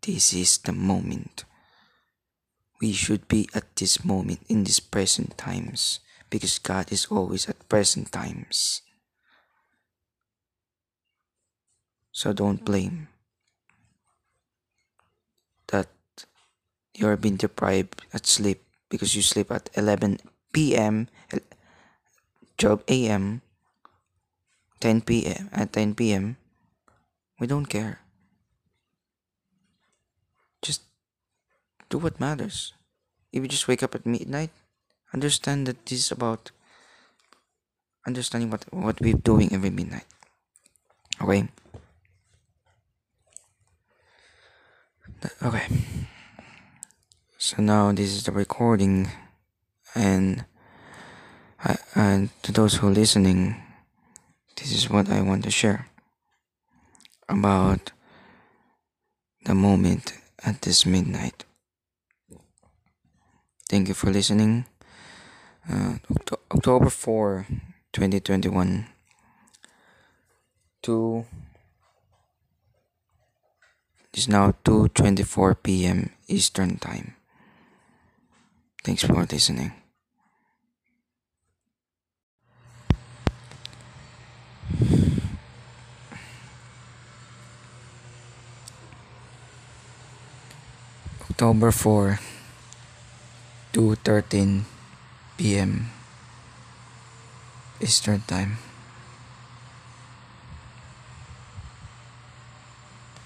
This 0.03 0.35
is 0.35 0.59
the 0.59 0.73
moment. 0.73 1.45
We 2.81 2.93
should 2.93 3.29
be 3.29 3.49
at 3.55 3.77
this 3.77 4.05
moment 4.05 4.41
in 4.49 4.65
these 4.65 4.81
present 4.81 5.39
times 5.39 6.01
because 6.29 6.59
God 6.59 6.91
is 6.91 7.07
always 7.07 7.49
at 7.49 7.69
present 7.69 8.11
times. 8.11 8.83
So 12.11 12.33
don't 12.33 12.65
blame 12.65 13.09
that 15.69 15.89
you're 16.95 17.17
being 17.17 17.37
deprived 17.37 18.03
at 18.13 18.27
sleep 18.27 18.63
because 18.89 19.15
you 19.17 19.23
sleep 19.23 19.51
at 19.51 19.71
11 19.75 20.19
p.m., 20.53 21.09
12 22.59 22.85
a.m., 22.89 23.43
10 24.81 25.01
p.m., 25.03 25.49
at 25.53 25.73
10 25.73 25.95
p.m. 25.95 26.37
We 27.41 27.47
don't 27.47 27.67
care. 27.67 28.01
Just 30.63 30.83
do 31.89 31.99
what 31.99 32.21
matters. 32.21 32.75
If 33.33 33.43
you 33.43 33.49
just 33.49 33.67
wake 33.67 33.83
up 33.83 33.95
at 33.95 34.07
midnight, 34.07 34.51
understand 35.13 35.67
that 35.67 35.87
this 35.87 35.99
is 35.99 36.13
about 36.13 36.51
understanding 38.07 38.51
what 38.51 38.65
what 38.73 39.01
we're 39.01 39.15
doing 39.19 39.53
every 39.53 39.71
midnight. 39.71 40.07
Okay. 41.21 41.49
Okay. 45.43 45.67
So 47.39 47.63
now 47.63 47.93
this 47.93 48.13
is 48.13 48.25
the 48.25 48.33
recording, 48.33 49.11
and 49.95 50.45
I, 51.65 51.77
and 51.95 52.29
to 52.43 52.53
those 52.53 52.75
who 52.77 52.89
are 52.89 52.91
listening, 52.91 53.57
this 54.57 54.71
is 54.71 54.91
what 54.91 55.09
I 55.09 55.23
want 55.23 55.45
to 55.45 55.51
share 55.51 55.89
about 57.29 57.93
the 59.45 59.55
moment 59.55 60.13
at 60.45 60.61
this 60.61 60.85
midnight. 60.85 61.45
Thank 63.69 63.89
you 63.89 63.95
for 63.95 64.11
listening. 64.11 64.67
Uh, 65.69 65.97
October 66.53 66.91
4, 66.91 67.47
2021. 67.93 68.87
2 70.83 71.25
is 74.13 74.29
now 74.29 74.53
2:24 74.65 75.57
p.m. 75.63 76.11
Eastern 76.29 76.77
Time. 76.77 77.17
Thanks 78.85 79.03
for 79.03 79.25
listening. 79.25 79.73
October 91.35 91.75
4, 91.75 92.23
2:13 93.75 94.71
p.m. 95.35 95.91
Eastern 97.83 98.23
Time. 98.31 98.63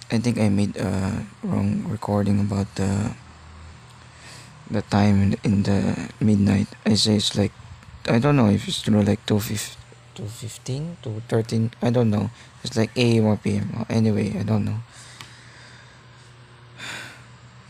I 0.08 0.16
think 0.24 0.40
I 0.40 0.48
made 0.48 0.80
a 0.80 1.28
wrong 1.44 1.84
recording 1.84 2.40
about 2.40 2.72
the 2.80 3.12
the 4.72 4.80
time 4.88 5.36
in, 5.44 5.68
the 5.68 6.08
midnight. 6.16 6.72
I 6.88 6.96
say 6.96 7.20
it's 7.20 7.36
like 7.36 7.52
I 8.08 8.16
don't 8.16 8.40
know 8.40 8.48
if 8.48 8.64
it's 8.64 8.80
true 8.80 9.04
like 9.04 9.20
2 9.28 9.36
215 10.16 10.96
213 11.04 11.76
I 11.84 11.92
don't 11.92 12.08
know 12.08 12.32
it's 12.64 12.72
like 12.72 12.88
AM 12.96 13.28
or 13.28 13.36
PM 13.36 13.84
anyway 13.92 14.32
I 14.32 14.48
don't 14.48 14.64
know 14.64 14.80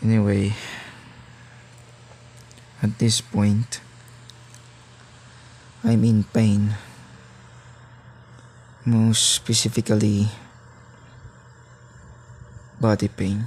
anyway 0.03 0.53
at 2.83 2.99
this 2.99 3.21
point 3.21 3.81
I'm 5.85 6.05
in 6.05 6.25
pain. 6.25 6.75
Most 8.85 9.23
specifically 9.35 10.27
body 12.81 13.09
pain. 13.09 13.47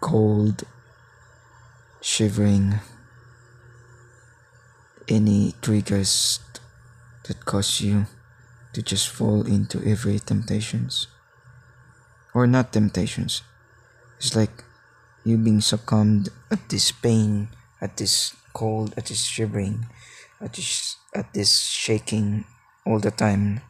Cold 0.00 0.64
shivering. 2.00 2.80
Any 5.08 5.54
triggers 5.62 6.40
that 7.28 7.44
cause 7.44 7.80
you 7.80 8.06
to 8.72 8.82
just 8.82 9.08
fall 9.08 9.46
into 9.46 9.80
every 9.86 10.18
temptations 10.18 11.06
or 12.34 12.46
not 12.46 12.72
temptations 12.72 13.42
it's 14.18 14.34
like 14.34 14.64
you 15.24 15.36
being 15.36 15.60
succumbed 15.60 16.28
at 16.50 16.68
this 16.68 16.92
pain 16.92 17.48
at 17.80 17.96
this 17.96 18.34
cold 18.52 18.94
at 18.96 19.06
this 19.06 19.24
shivering 19.24 19.86
at 20.40 20.52
this 20.54 20.96
at 21.14 21.32
this 21.34 21.60
shaking 21.60 22.44
all 22.86 22.98
the 22.98 23.10
time 23.10 23.60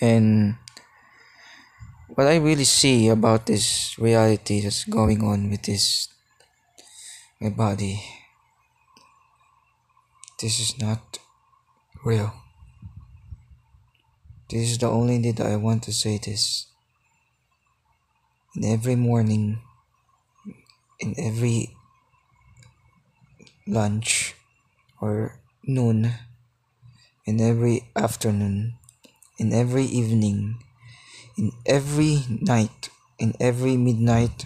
and 0.00 0.56
what 2.08 2.26
i 2.26 2.36
really 2.36 2.64
see 2.64 3.08
about 3.08 3.46
this 3.46 3.96
reality 3.98 4.60
that's 4.60 4.84
going 4.84 5.22
on 5.22 5.50
with 5.50 5.62
this 5.62 6.08
my 7.40 7.48
body 7.48 8.00
this 10.42 10.58
is 10.58 10.76
not 10.76 11.20
real. 12.04 12.34
This 14.50 14.72
is 14.72 14.78
the 14.78 14.90
only 14.90 15.22
day 15.22 15.30
that 15.30 15.46
I 15.46 15.54
want 15.54 15.84
to 15.84 15.92
say 15.92 16.18
this. 16.18 16.66
In 18.54 18.64
every 18.64 18.96
morning, 18.96 19.64
in 21.00 21.14
every 21.16 21.72
lunch 23.66 24.34
or 25.00 25.40
noon, 25.64 26.12
in 27.24 27.40
every 27.40 27.88
afternoon, 27.96 28.74
in 29.38 29.54
every 29.54 29.84
evening, 29.88 30.60
in 31.38 31.52
every 31.64 32.28
night, 32.28 32.90
in 33.18 33.32
every 33.40 33.78
midnight, 33.78 34.44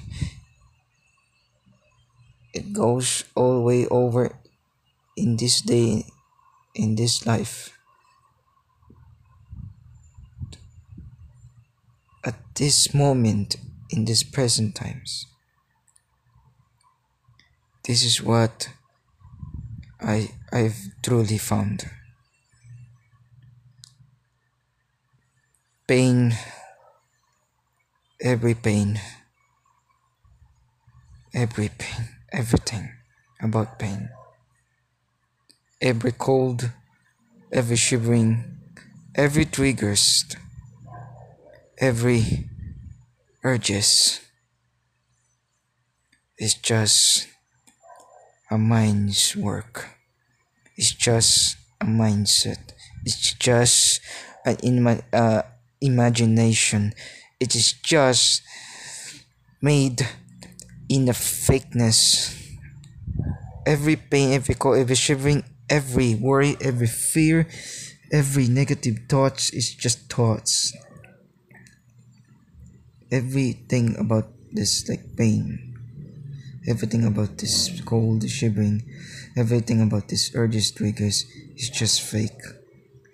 it 2.54 2.72
goes 2.72 3.24
all 3.34 3.58
the 3.58 3.66
way 3.66 3.88
over 3.88 4.38
in 5.16 5.36
this 5.36 5.60
day, 5.60 6.06
in 6.76 6.94
this 6.94 7.26
life. 7.26 7.76
At 12.22 12.38
this 12.54 12.94
moment, 12.94 13.56
in 13.90 14.04
this 14.04 14.22
present 14.22 14.74
times, 14.74 15.26
this 17.84 18.04
is 18.04 18.22
what 18.22 18.70
I 20.00 20.30
I've 20.52 20.78
truly 21.02 21.38
found. 21.38 21.90
Pain, 25.86 26.34
every 28.20 28.54
pain, 28.54 29.00
every 31.32 31.68
pain, 31.68 32.08
everything 32.32 32.90
about 33.40 33.78
pain 33.78 34.10
every 35.80 36.12
cold, 36.12 36.70
every 37.52 37.76
shivering, 37.76 38.44
every 39.14 39.44
triggers, 39.44 40.24
every 41.78 42.48
urges 43.46 44.20
is 46.38 46.54
just 46.54 47.28
a 48.50 48.58
mind's 48.58 49.36
work. 49.36 49.86
It's 50.76 50.92
just 50.92 51.56
a 51.80 51.86
mindset. 51.86 52.72
It's 53.04 53.34
just 53.34 54.00
an 54.44 54.56
ima- 54.62 55.04
uh, 55.12 55.42
imagination. 55.80 56.92
It 57.40 57.54
is 57.54 57.72
just 57.72 58.42
made 59.60 60.06
in 60.88 61.08
a 61.08 61.12
fakeness. 61.12 62.34
Every 63.66 63.96
pain, 63.96 64.32
every 64.32 64.54
cold, 64.54 64.78
every 64.78 64.94
shivering, 64.94 65.42
every 65.68 66.14
worry, 66.14 66.56
every 66.60 66.86
fear, 66.86 67.48
every 68.12 68.46
negative 68.46 68.96
thoughts 69.08 69.50
is 69.50 69.74
just 69.74 70.08
thoughts. 70.12 70.72
Everything 73.10 73.96
about 73.98 74.28
this 74.52 74.88
like 74.88 75.16
pain, 75.16 75.78
everything 76.66 77.04
about 77.04 77.38
this 77.38 77.80
cold 77.82 78.28
shivering, 78.28 78.82
everything 79.36 79.80
about 79.80 80.08
this 80.08 80.34
urges 80.34 80.70
triggers 80.72 81.24
is 81.56 81.70
just 81.70 82.02
fake. 82.02 82.42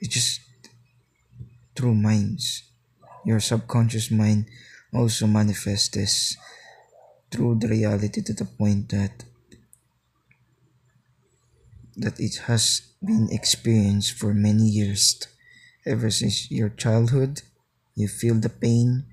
It's 0.01 0.15
just 0.15 0.41
through 1.77 1.95
minds. 1.95 2.65
Your 3.25 3.41
subconscious 3.41 4.11
mind 4.11 4.47
also 4.95 5.27
manifests 5.27 5.89
this 5.89 6.37
through 7.31 7.57
the 7.61 7.69
reality 7.69 8.23
to 8.23 8.33
the 8.33 8.45
point 8.45 8.89
that 8.91 9.25
that 11.97 12.19
it 12.19 12.49
has 12.49 12.83
been 13.05 13.29
experienced 13.31 14.13
for 14.13 14.33
many 14.33 14.65
years. 14.65 15.21
Ever 15.85 16.11
since 16.11 16.51
your 16.51 16.69
childhood, 16.71 17.43
you 17.95 18.09
feel 18.09 18.35
the 18.35 18.49
pain, 18.49 19.05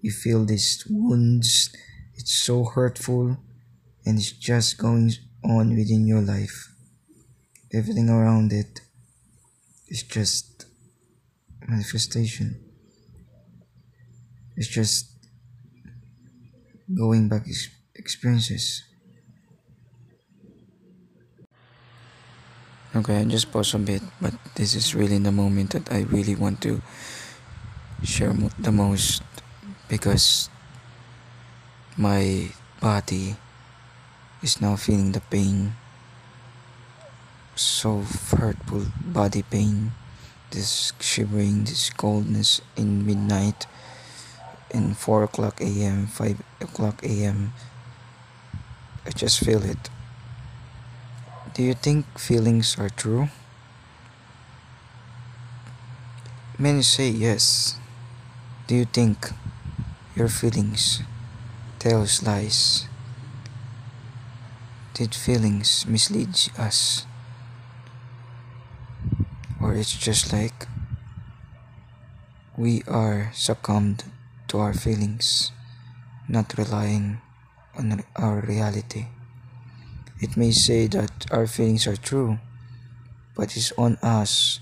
you 0.00 0.10
feel 0.10 0.44
these 0.44 0.86
wounds. 0.88 1.74
It's 2.14 2.32
so 2.34 2.64
hurtful, 2.64 3.38
and 4.04 4.18
it's 4.18 4.32
just 4.32 4.78
going 4.78 5.12
on 5.44 5.76
within 5.76 6.06
your 6.06 6.20
life. 6.20 6.68
Everything 7.72 8.08
around 8.08 8.52
it 8.52 8.80
is 9.88 10.02
just 10.02 10.66
manifestation. 11.66 12.60
It's 14.56 14.68
just 14.68 15.10
going 16.94 17.28
back 17.28 17.46
experiences. 17.94 18.84
Okay, 22.94 23.18
I 23.18 23.24
just 23.24 23.52
pause 23.52 23.74
a 23.74 23.78
bit, 23.78 24.02
but 24.20 24.34
this 24.56 24.74
is 24.74 24.96
really 24.96 25.18
the 25.18 25.30
moment 25.30 25.70
that 25.70 25.92
I 25.92 26.02
really 26.10 26.34
want 26.34 26.60
to 26.62 26.82
share 28.02 28.34
the 28.58 28.72
most 28.72 29.22
because 29.90 30.48
my 31.98 32.48
body 32.80 33.34
is 34.40 34.62
now 34.62 34.76
feeling 34.76 35.10
the 35.10 35.20
pain. 35.20 35.74
So 37.56 38.06
hurtful 38.30 38.86
body 39.04 39.42
pain, 39.42 39.92
this 40.52 40.92
shivering, 41.00 41.64
this 41.64 41.90
coldness 41.90 42.62
in 42.76 43.04
midnight, 43.04 43.66
in 44.70 44.94
4 44.94 45.24
o'clock 45.24 45.60
a.m., 45.60 46.06
5 46.06 46.40
o'clock 46.62 47.04
a.m. 47.04 47.52
I 49.04 49.10
just 49.10 49.44
feel 49.44 49.62
it. 49.64 49.90
Do 51.52 51.64
you 51.64 51.74
think 51.74 52.06
feelings 52.16 52.78
are 52.78 52.88
true? 52.88 53.28
Many 56.56 56.82
say 56.82 57.08
yes. 57.08 57.76
Do 58.68 58.76
you 58.76 58.84
think 58.84 59.32
your 60.20 60.28
feelings 60.28 61.00
tells 61.78 62.22
lies? 62.22 62.84
did 64.92 65.14
feelings 65.14 65.86
mislead 65.88 66.28
us? 66.58 67.06
Or 69.58 69.72
it's 69.72 69.96
just 69.96 70.30
like 70.30 70.68
we 72.54 72.82
are 72.84 73.32
succumbed 73.32 74.04
to 74.48 74.58
our 74.58 74.74
feelings, 74.74 75.52
not 76.28 76.52
relying 76.58 77.22
on 77.78 78.04
our 78.14 78.44
reality. 78.44 79.06
It 80.20 80.36
may 80.36 80.50
say 80.50 80.86
that 80.88 81.32
our 81.32 81.46
feelings 81.46 81.86
are 81.86 81.96
true, 81.96 82.36
but 83.34 83.56
it's 83.56 83.72
on 83.78 83.96
us 84.02 84.60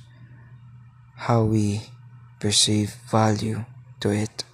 how 1.26 1.42
we 1.42 1.90
perceive 2.38 2.94
value 3.10 3.64
to 3.98 4.10
it. 4.10 4.44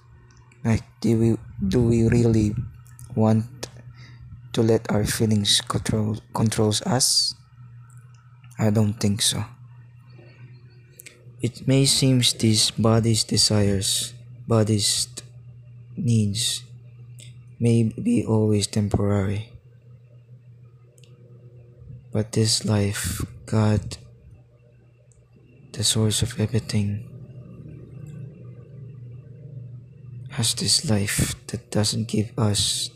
Like, 0.65 0.81
do 0.99 1.13
we 1.13 1.29
do 1.61 1.79
we 1.79 2.09
really 2.09 2.57
want 3.13 3.69
to 4.53 4.65
let 4.65 4.89
our 4.89 5.05
feelings 5.05 5.61
control 5.61 6.17
controls 6.33 6.81
us? 6.81 7.35
I 8.57 8.71
don't 8.71 8.97
think 8.97 9.21
so. 9.21 9.45
It 11.45 11.67
may 11.67 11.85
seem 11.85 12.25
these 12.41 12.71
body's 12.71 13.23
desires, 13.23 14.17
body's 14.47 15.07
needs 15.95 16.65
may 17.59 17.83
be 17.83 18.25
always 18.25 18.67
temporary. 18.67 19.53
But 22.11 22.31
this 22.31 22.65
life, 22.65 23.21
God, 23.45 23.97
the 25.73 25.83
source 25.83 26.21
of 26.21 26.39
everything, 26.39 27.14
has 30.35 30.53
this 30.55 30.89
life 30.89 31.33
that 31.47 31.71
doesn't 31.71 32.09
give 32.09 32.27
us 32.37 32.89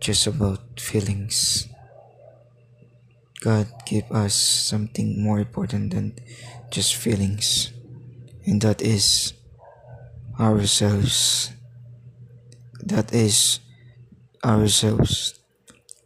just 0.00 0.26
about 0.26 0.78
feelings. 0.78 1.66
God 3.40 3.72
give 3.86 4.04
us 4.12 4.34
something 4.34 5.22
more 5.22 5.40
important 5.40 5.94
than 5.94 6.12
just 6.70 6.94
feelings, 6.94 7.72
and 8.44 8.60
that 8.60 8.82
is 8.82 9.32
ourselves. 10.38 11.52
That 12.84 13.14
is 13.14 13.60
ourselves, 14.44 15.40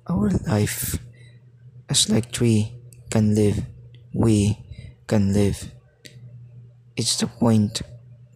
our 0.07 0.31
life. 0.47 1.01
As 1.91 2.09
like 2.09 2.31
tree 2.31 2.71
can 3.11 3.35
live, 3.35 3.67
we 4.15 4.63
can 5.09 5.33
live. 5.33 5.73
It's 6.95 7.17
the 7.19 7.27
point 7.27 7.83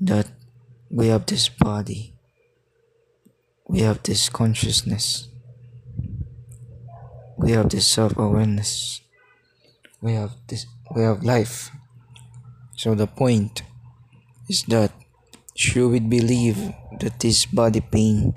that 0.00 0.26
we 0.90 1.06
have 1.06 1.24
this 1.26 1.48
body, 1.48 2.14
we 3.68 3.78
have 3.80 4.02
this 4.02 4.28
consciousness, 4.28 5.28
we 7.38 7.52
have 7.52 7.68
this 7.68 7.86
self-awareness, 7.86 9.00
we 10.02 10.14
have 10.14 10.32
this, 10.48 10.66
we 10.94 11.02
have 11.02 11.22
life. 11.22 11.70
So 12.76 12.96
the 12.96 13.06
point 13.06 13.62
is 14.48 14.64
that 14.64 14.90
should 15.54 15.90
we 15.90 16.00
believe 16.00 16.74
that 16.98 17.20
this 17.20 17.46
body 17.46 17.80
pain, 17.80 18.34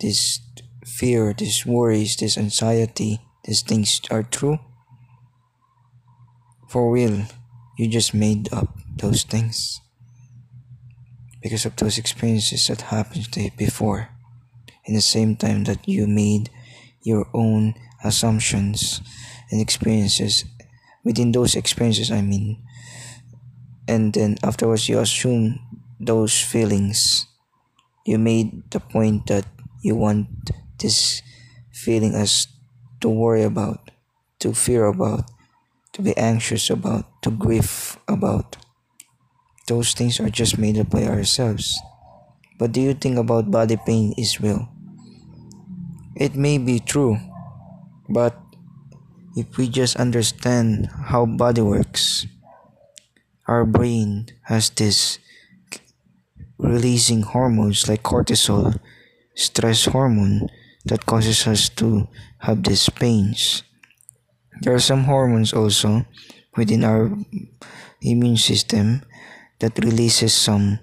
this 0.00 0.40
fear, 0.86 1.34
these 1.36 1.66
worries, 1.66 2.16
this 2.16 2.38
anxiety, 2.38 3.20
these 3.44 3.60
things 3.60 4.00
are 4.10 4.22
true? 4.22 4.58
For 6.70 6.90
real, 6.90 7.26
you 7.76 7.88
just 7.88 8.14
made 8.14 8.50
up 8.54 8.74
those 8.96 9.24
things 9.24 9.82
because 11.42 11.66
of 11.66 11.76
those 11.76 11.98
experiences 11.98 12.66
that 12.68 12.92
happened 12.92 13.28
before. 13.56 14.08
In 14.84 14.94
the 14.94 15.00
same 15.00 15.36
time 15.36 15.64
that 15.64 15.86
you 15.88 16.06
made 16.06 16.50
your 17.02 17.28
own 17.34 17.74
assumptions 18.04 19.00
and 19.50 19.60
experiences 19.60 20.44
within 21.04 21.30
those 21.30 21.54
experiences 21.54 22.10
i 22.10 22.20
mean 22.20 22.58
and 23.86 24.14
then 24.14 24.36
afterwards 24.42 24.88
you 24.88 24.98
assume 24.98 25.58
those 26.02 26.40
feelings. 26.40 27.26
You 28.04 28.18
made 28.18 28.70
the 28.70 28.80
point 28.80 29.26
that 29.26 29.46
you 29.82 29.94
want 29.94 30.50
this 30.78 31.22
feeling 31.70 32.14
as 32.14 32.48
to 33.00 33.08
worry 33.08 33.42
about 33.42 33.90
to 34.40 34.52
fear 34.52 34.86
about 34.86 35.30
to 35.92 36.02
be 36.02 36.16
anxious 36.16 36.70
about 36.70 37.22
to 37.22 37.30
grieve 37.30 37.98
about 38.08 38.56
those 39.66 39.94
things 39.94 40.20
are 40.20 40.30
just 40.30 40.58
made 40.58 40.78
up 40.78 40.90
by 40.90 41.04
ourselves. 41.04 41.78
But 42.58 42.72
do 42.72 42.80
you 42.80 42.94
think 42.94 43.18
about 43.18 43.50
body 43.50 43.76
pain 43.76 44.14
is 44.18 44.40
real? 44.40 44.68
It 46.14 46.34
may 46.34 46.58
be 46.58 46.78
true, 46.78 47.18
but 48.08 48.38
if 49.34 49.56
we 49.56 49.68
just 49.68 49.96
understand 49.96 50.88
how 51.10 51.26
body 51.26 51.62
works, 51.62 52.26
our 53.48 53.64
brain 53.64 54.28
has 54.42 54.70
this 54.70 55.18
releasing 56.58 57.22
hormones 57.22 57.88
like 57.88 58.02
cortisol, 58.02 58.78
stress 59.34 59.86
hormone 59.86 60.48
that 60.84 61.06
causes 61.06 61.46
us 61.46 61.68
to 61.68 62.06
have 62.38 62.62
these 62.62 62.88
pains. 62.88 63.62
There 64.60 64.74
are 64.74 64.82
some 64.82 65.04
hormones 65.04 65.52
also 65.52 66.06
within 66.56 66.84
our 66.84 67.10
immune 68.02 68.36
system 68.36 69.02
that 69.62 69.78
releases 69.78 70.34
some 70.34 70.78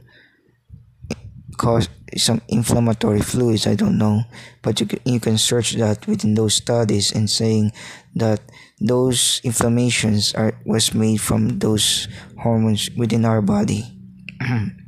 cause 1.59 1.89
some 2.17 2.41
inflammatory 2.47 3.21
fluids 3.21 3.67
i 3.67 3.75
don't 3.75 3.97
know. 3.99 4.23
But 4.63 4.79
you 4.79 4.87
can, 4.87 4.99
you 5.05 5.19
can 5.19 5.37
search 5.37 5.75
that 5.75 6.07
within 6.07 6.33
those 6.33 6.55
studies 6.55 7.11
and 7.11 7.29
saying 7.29 7.71
that 8.15 8.41
those 8.79 9.41
inflammations 9.43 10.33
are 10.33 10.55
was 10.65 10.95
made 10.95 11.21
from 11.21 11.59
those 11.59 12.07
hormones 12.39 12.89
within 12.97 13.25
our 13.25 13.43
body. 13.43 13.83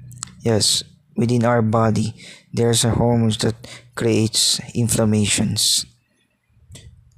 Yes 0.41 0.81
within 1.13 1.45
our 1.45 1.61
body 1.61 2.15
there's 2.51 2.83
a 2.83 2.97
hormones 2.97 3.37
that 3.45 3.53
creates 3.93 4.59
inflammations. 4.73 5.85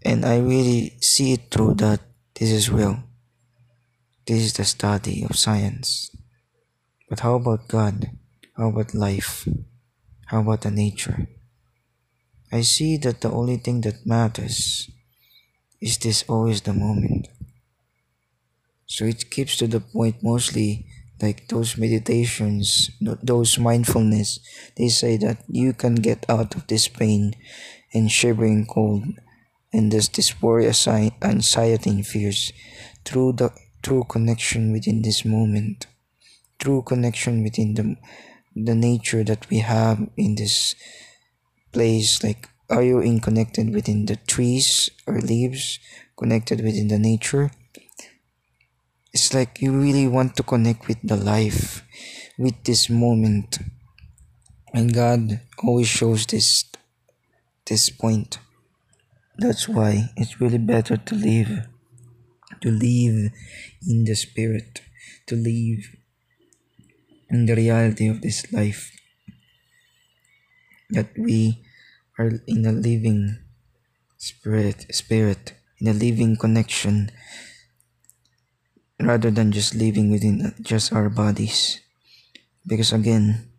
And 0.04 0.26
i 0.26 0.40
really 0.40 0.98
see 1.00 1.32
it 1.34 1.48
through 1.52 1.76
that. 1.76 2.02
This 2.36 2.52
is 2.52 2.68
real. 2.70 3.00
This 4.26 4.44
is 4.44 4.54
the 4.54 4.66
study 4.66 5.24
of 5.24 5.38
science 5.38 6.12
but 7.10 7.20
how 7.20 7.36
about 7.36 7.68
God? 7.68 8.12
How 8.58 8.70
about 8.70 8.94
life? 8.94 9.48
How 10.28 10.42
about 10.42 10.62
the 10.62 10.72
nature? 10.72 11.28
I 12.52 12.62
see 12.62 12.98
that 12.98 13.22
the 13.22 13.32
only 13.32 13.58
thing 13.58 13.82
that 13.82 14.06
matters 14.06 14.90
is 15.82 15.98
this 15.98 16.24
always 16.28 16.62
the 16.62 16.74
moment. 16.74 17.28
So 18.86 19.06
it 19.06 19.32
keeps 19.32 19.58
to 19.58 19.68
the 19.68 19.80
point 19.80 20.22
mostly 20.22 20.86
like 21.22 21.48
those 21.48 21.78
meditations, 21.78 22.92
those 23.02 23.58
mindfulness, 23.58 24.40
they 24.76 24.90
say 24.90 25.18
that 25.18 25.44
you 25.48 25.74
can 25.74 25.96
get 25.96 26.26
out 26.30 26.54
of 26.56 26.68
this 26.68 26.88
pain 26.88 27.34
and 27.94 28.12
shivering 28.12 28.66
cold 28.66 29.06
and 29.72 29.92
this, 29.92 30.42
worry, 30.42 30.68
anxiety, 30.68 31.90
and 31.90 32.06
fears 32.06 32.52
through 33.06 33.34
the 33.34 33.52
true 33.82 34.04
connection 34.08 34.72
within 34.72 35.02
this 35.02 35.26
moment 35.26 35.88
true 36.64 36.82
connection 36.82 37.44
within 37.44 37.74
the 37.74 37.86
the 38.56 38.76
nature 38.76 39.24
that 39.24 39.50
we 39.50 39.60
have 39.60 40.00
in 40.16 40.36
this 40.36 40.76
place 41.72 42.24
like 42.24 42.48
are 42.70 42.82
you 42.82 43.00
in 43.00 43.20
connected 43.20 43.74
within 43.74 44.06
the 44.06 44.16
trees 44.16 44.90
or 45.06 45.20
leaves 45.20 45.80
connected 46.18 46.64
within 46.64 46.88
the 46.88 46.98
nature? 46.98 47.52
It's 49.14 49.34
like 49.34 49.62
you 49.62 49.72
really 49.72 50.08
want 50.08 50.36
to 50.38 50.44
connect 50.44 50.88
with 50.88 50.98
the 51.04 51.16
life 51.18 51.84
with 52.40 52.64
this 52.64 52.90
moment. 52.90 53.60
And 54.74 54.94
god 54.94 55.42
always 55.64 55.88
shows 55.88 56.26
this 56.26 56.66
this 57.66 57.90
point. 57.90 58.40
That's 59.38 59.68
why 59.68 60.10
it's 60.16 60.42
really 60.42 60.58
better 60.58 60.98
to 60.98 61.16
live 61.16 61.68
to 62.62 62.72
live 62.72 63.32
in 63.88 64.06
the 64.06 64.16
spirit 64.16 64.82
to 65.28 65.36
live 65.36 65.84
in 67.34 67.46
the 67.50 67.56
reality 67.56 68.08
of 68.08 68.22
this 68.22 68.46
life 68.54 68.94
that 70.90 71.10
we 71.18 71.66
are 72.20 72.32
in 72.46 72.66
a 72.66 72.72
living 72.72 73.42
spirit 74.18 74.86
spirit 74.94 75.54
in 75.82 75.88
a 75.90 75.94
living 75.98 76.38
connection 76.38 77.10
rather 79.02 79.32
than 79.32 79.52
just 79.52 79.74
living 79.76 80.12
within 80.12 80.54
just 80.62 80.94
our 80.94 81.10
bodies. 81.10 81.82
Because 82.66 82.94
again 82.94 83.50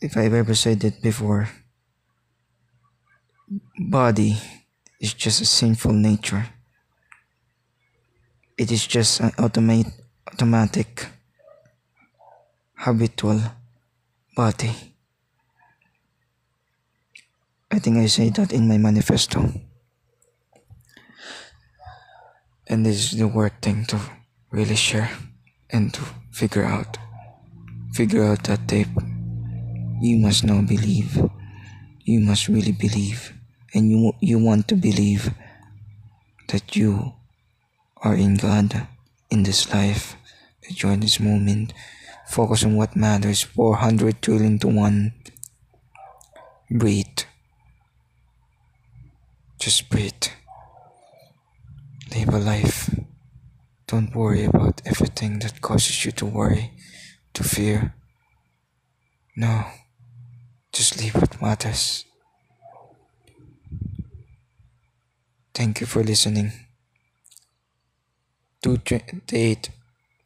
if 0.00 0.16
i've 0.16 0.34
ever 0.34 0.54
said 0.54 0.82
it 0.84 1.00
before 1.02 1.48
body 3.78 4.36
is 5.00 5.14
just 5.14 5.40
a 5.40 5.46
sinful 5.46 5.92
nature. 5.92 6.48
It 8.58 8.72
is 8.72 8.86
just 8.86 9.20
an 9.20 9.30
automate 9.32 9.92
automatic 10.32 11.06
habitual 12.76 13.40
body. 14.36 14.94
I 17.70 17.78
think 17.78 17.98
I 17.98 18.06
say 18.06 18.30
that 18.30 18.52
in 18.52 18.68
my 18.68 18.78
manifesto. 18.78 19.52
And 22.68 22.84
this 22.84 23.12
is 23.12 23.18
the 23.18 23.28
word 23.28 23.60
thing 23.62 23.84
to 23.86 24.00
really 24.50 24.76
share 24.76 25.10
and 25.70 25.92
to 25.94 26.00
figure 26.30 26.64
out. 26.64 26.98
Figure 27.92 28.24
out 28.24 28.44
that 28.44 28.68
tape. 28.68 28.88
You 30.00 30.18
must 30.18 30.44
now 30.44 30.62
believe. 30.62 31.16
You 32.04 32.20
must 32.20 32.48
really 32.48 32.72
believe. 32.72 33.32
And 33.74 33.90
you, 33.90 34.12
you 34.20 34.38
want 34.38 34.68
to 34.68 34.74
believe 34.74 35.32
that 36.48 36.76
you 36.76 37.14
are 38.02 38.14
in 38.14 38.36
God 38.36 38.86
in 39.30 39.42
this 39.42 39.72
life, 39.72 40.16
that 40.62 40.82
you 40.82 40.88
are 40.88 40.92
in 40.92 41.00
this 41.00 41.18
moment. 41.18 41.72
Focus 42.28 42.64
on 42.64 42.76
what 42.76 42.96
matters. 42.96 43.42
400 43.42 44.20
trillion 44.20 44.58
to 44.58 44.68
1. 44.68 45.12
Breathe. 46.70 47.24
Just 49.58 49.88
breathe. 49.88 50.28
Live 52.14 52.28
a 52.28 52.38
life. 52.38 52.90
Don't 53.86 54.14
worry 54.14 54.44
about 54.44 54.82
everything 54.84 55.38
that 55.40 55.60
causes 55.60 56.04
you 56.04 56.10
to 56.12 56.26
worry, 56.26 56.72
to 57.34 57.44
fear. 57.44 57.94
No. 59.36 59.64
Just 60.72 60.98
leave 60.98 61.14
what 61.14 61.40
matters. 61.40 62.04
Thank 65.54 65.80
you 65.80 65.86
for 65.86 66.02
listening. 66.02 66.52
2:28 68.62 69.70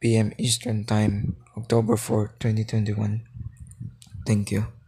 p.m. 0.00 0.32
Eastern 0.38 0.84
Time, 0.84 1.36
October 1.61 1.96
4, 1.96 2.33
2021. 2.40 3.20
Thank 4.25 4.51
you. 4.51 4.80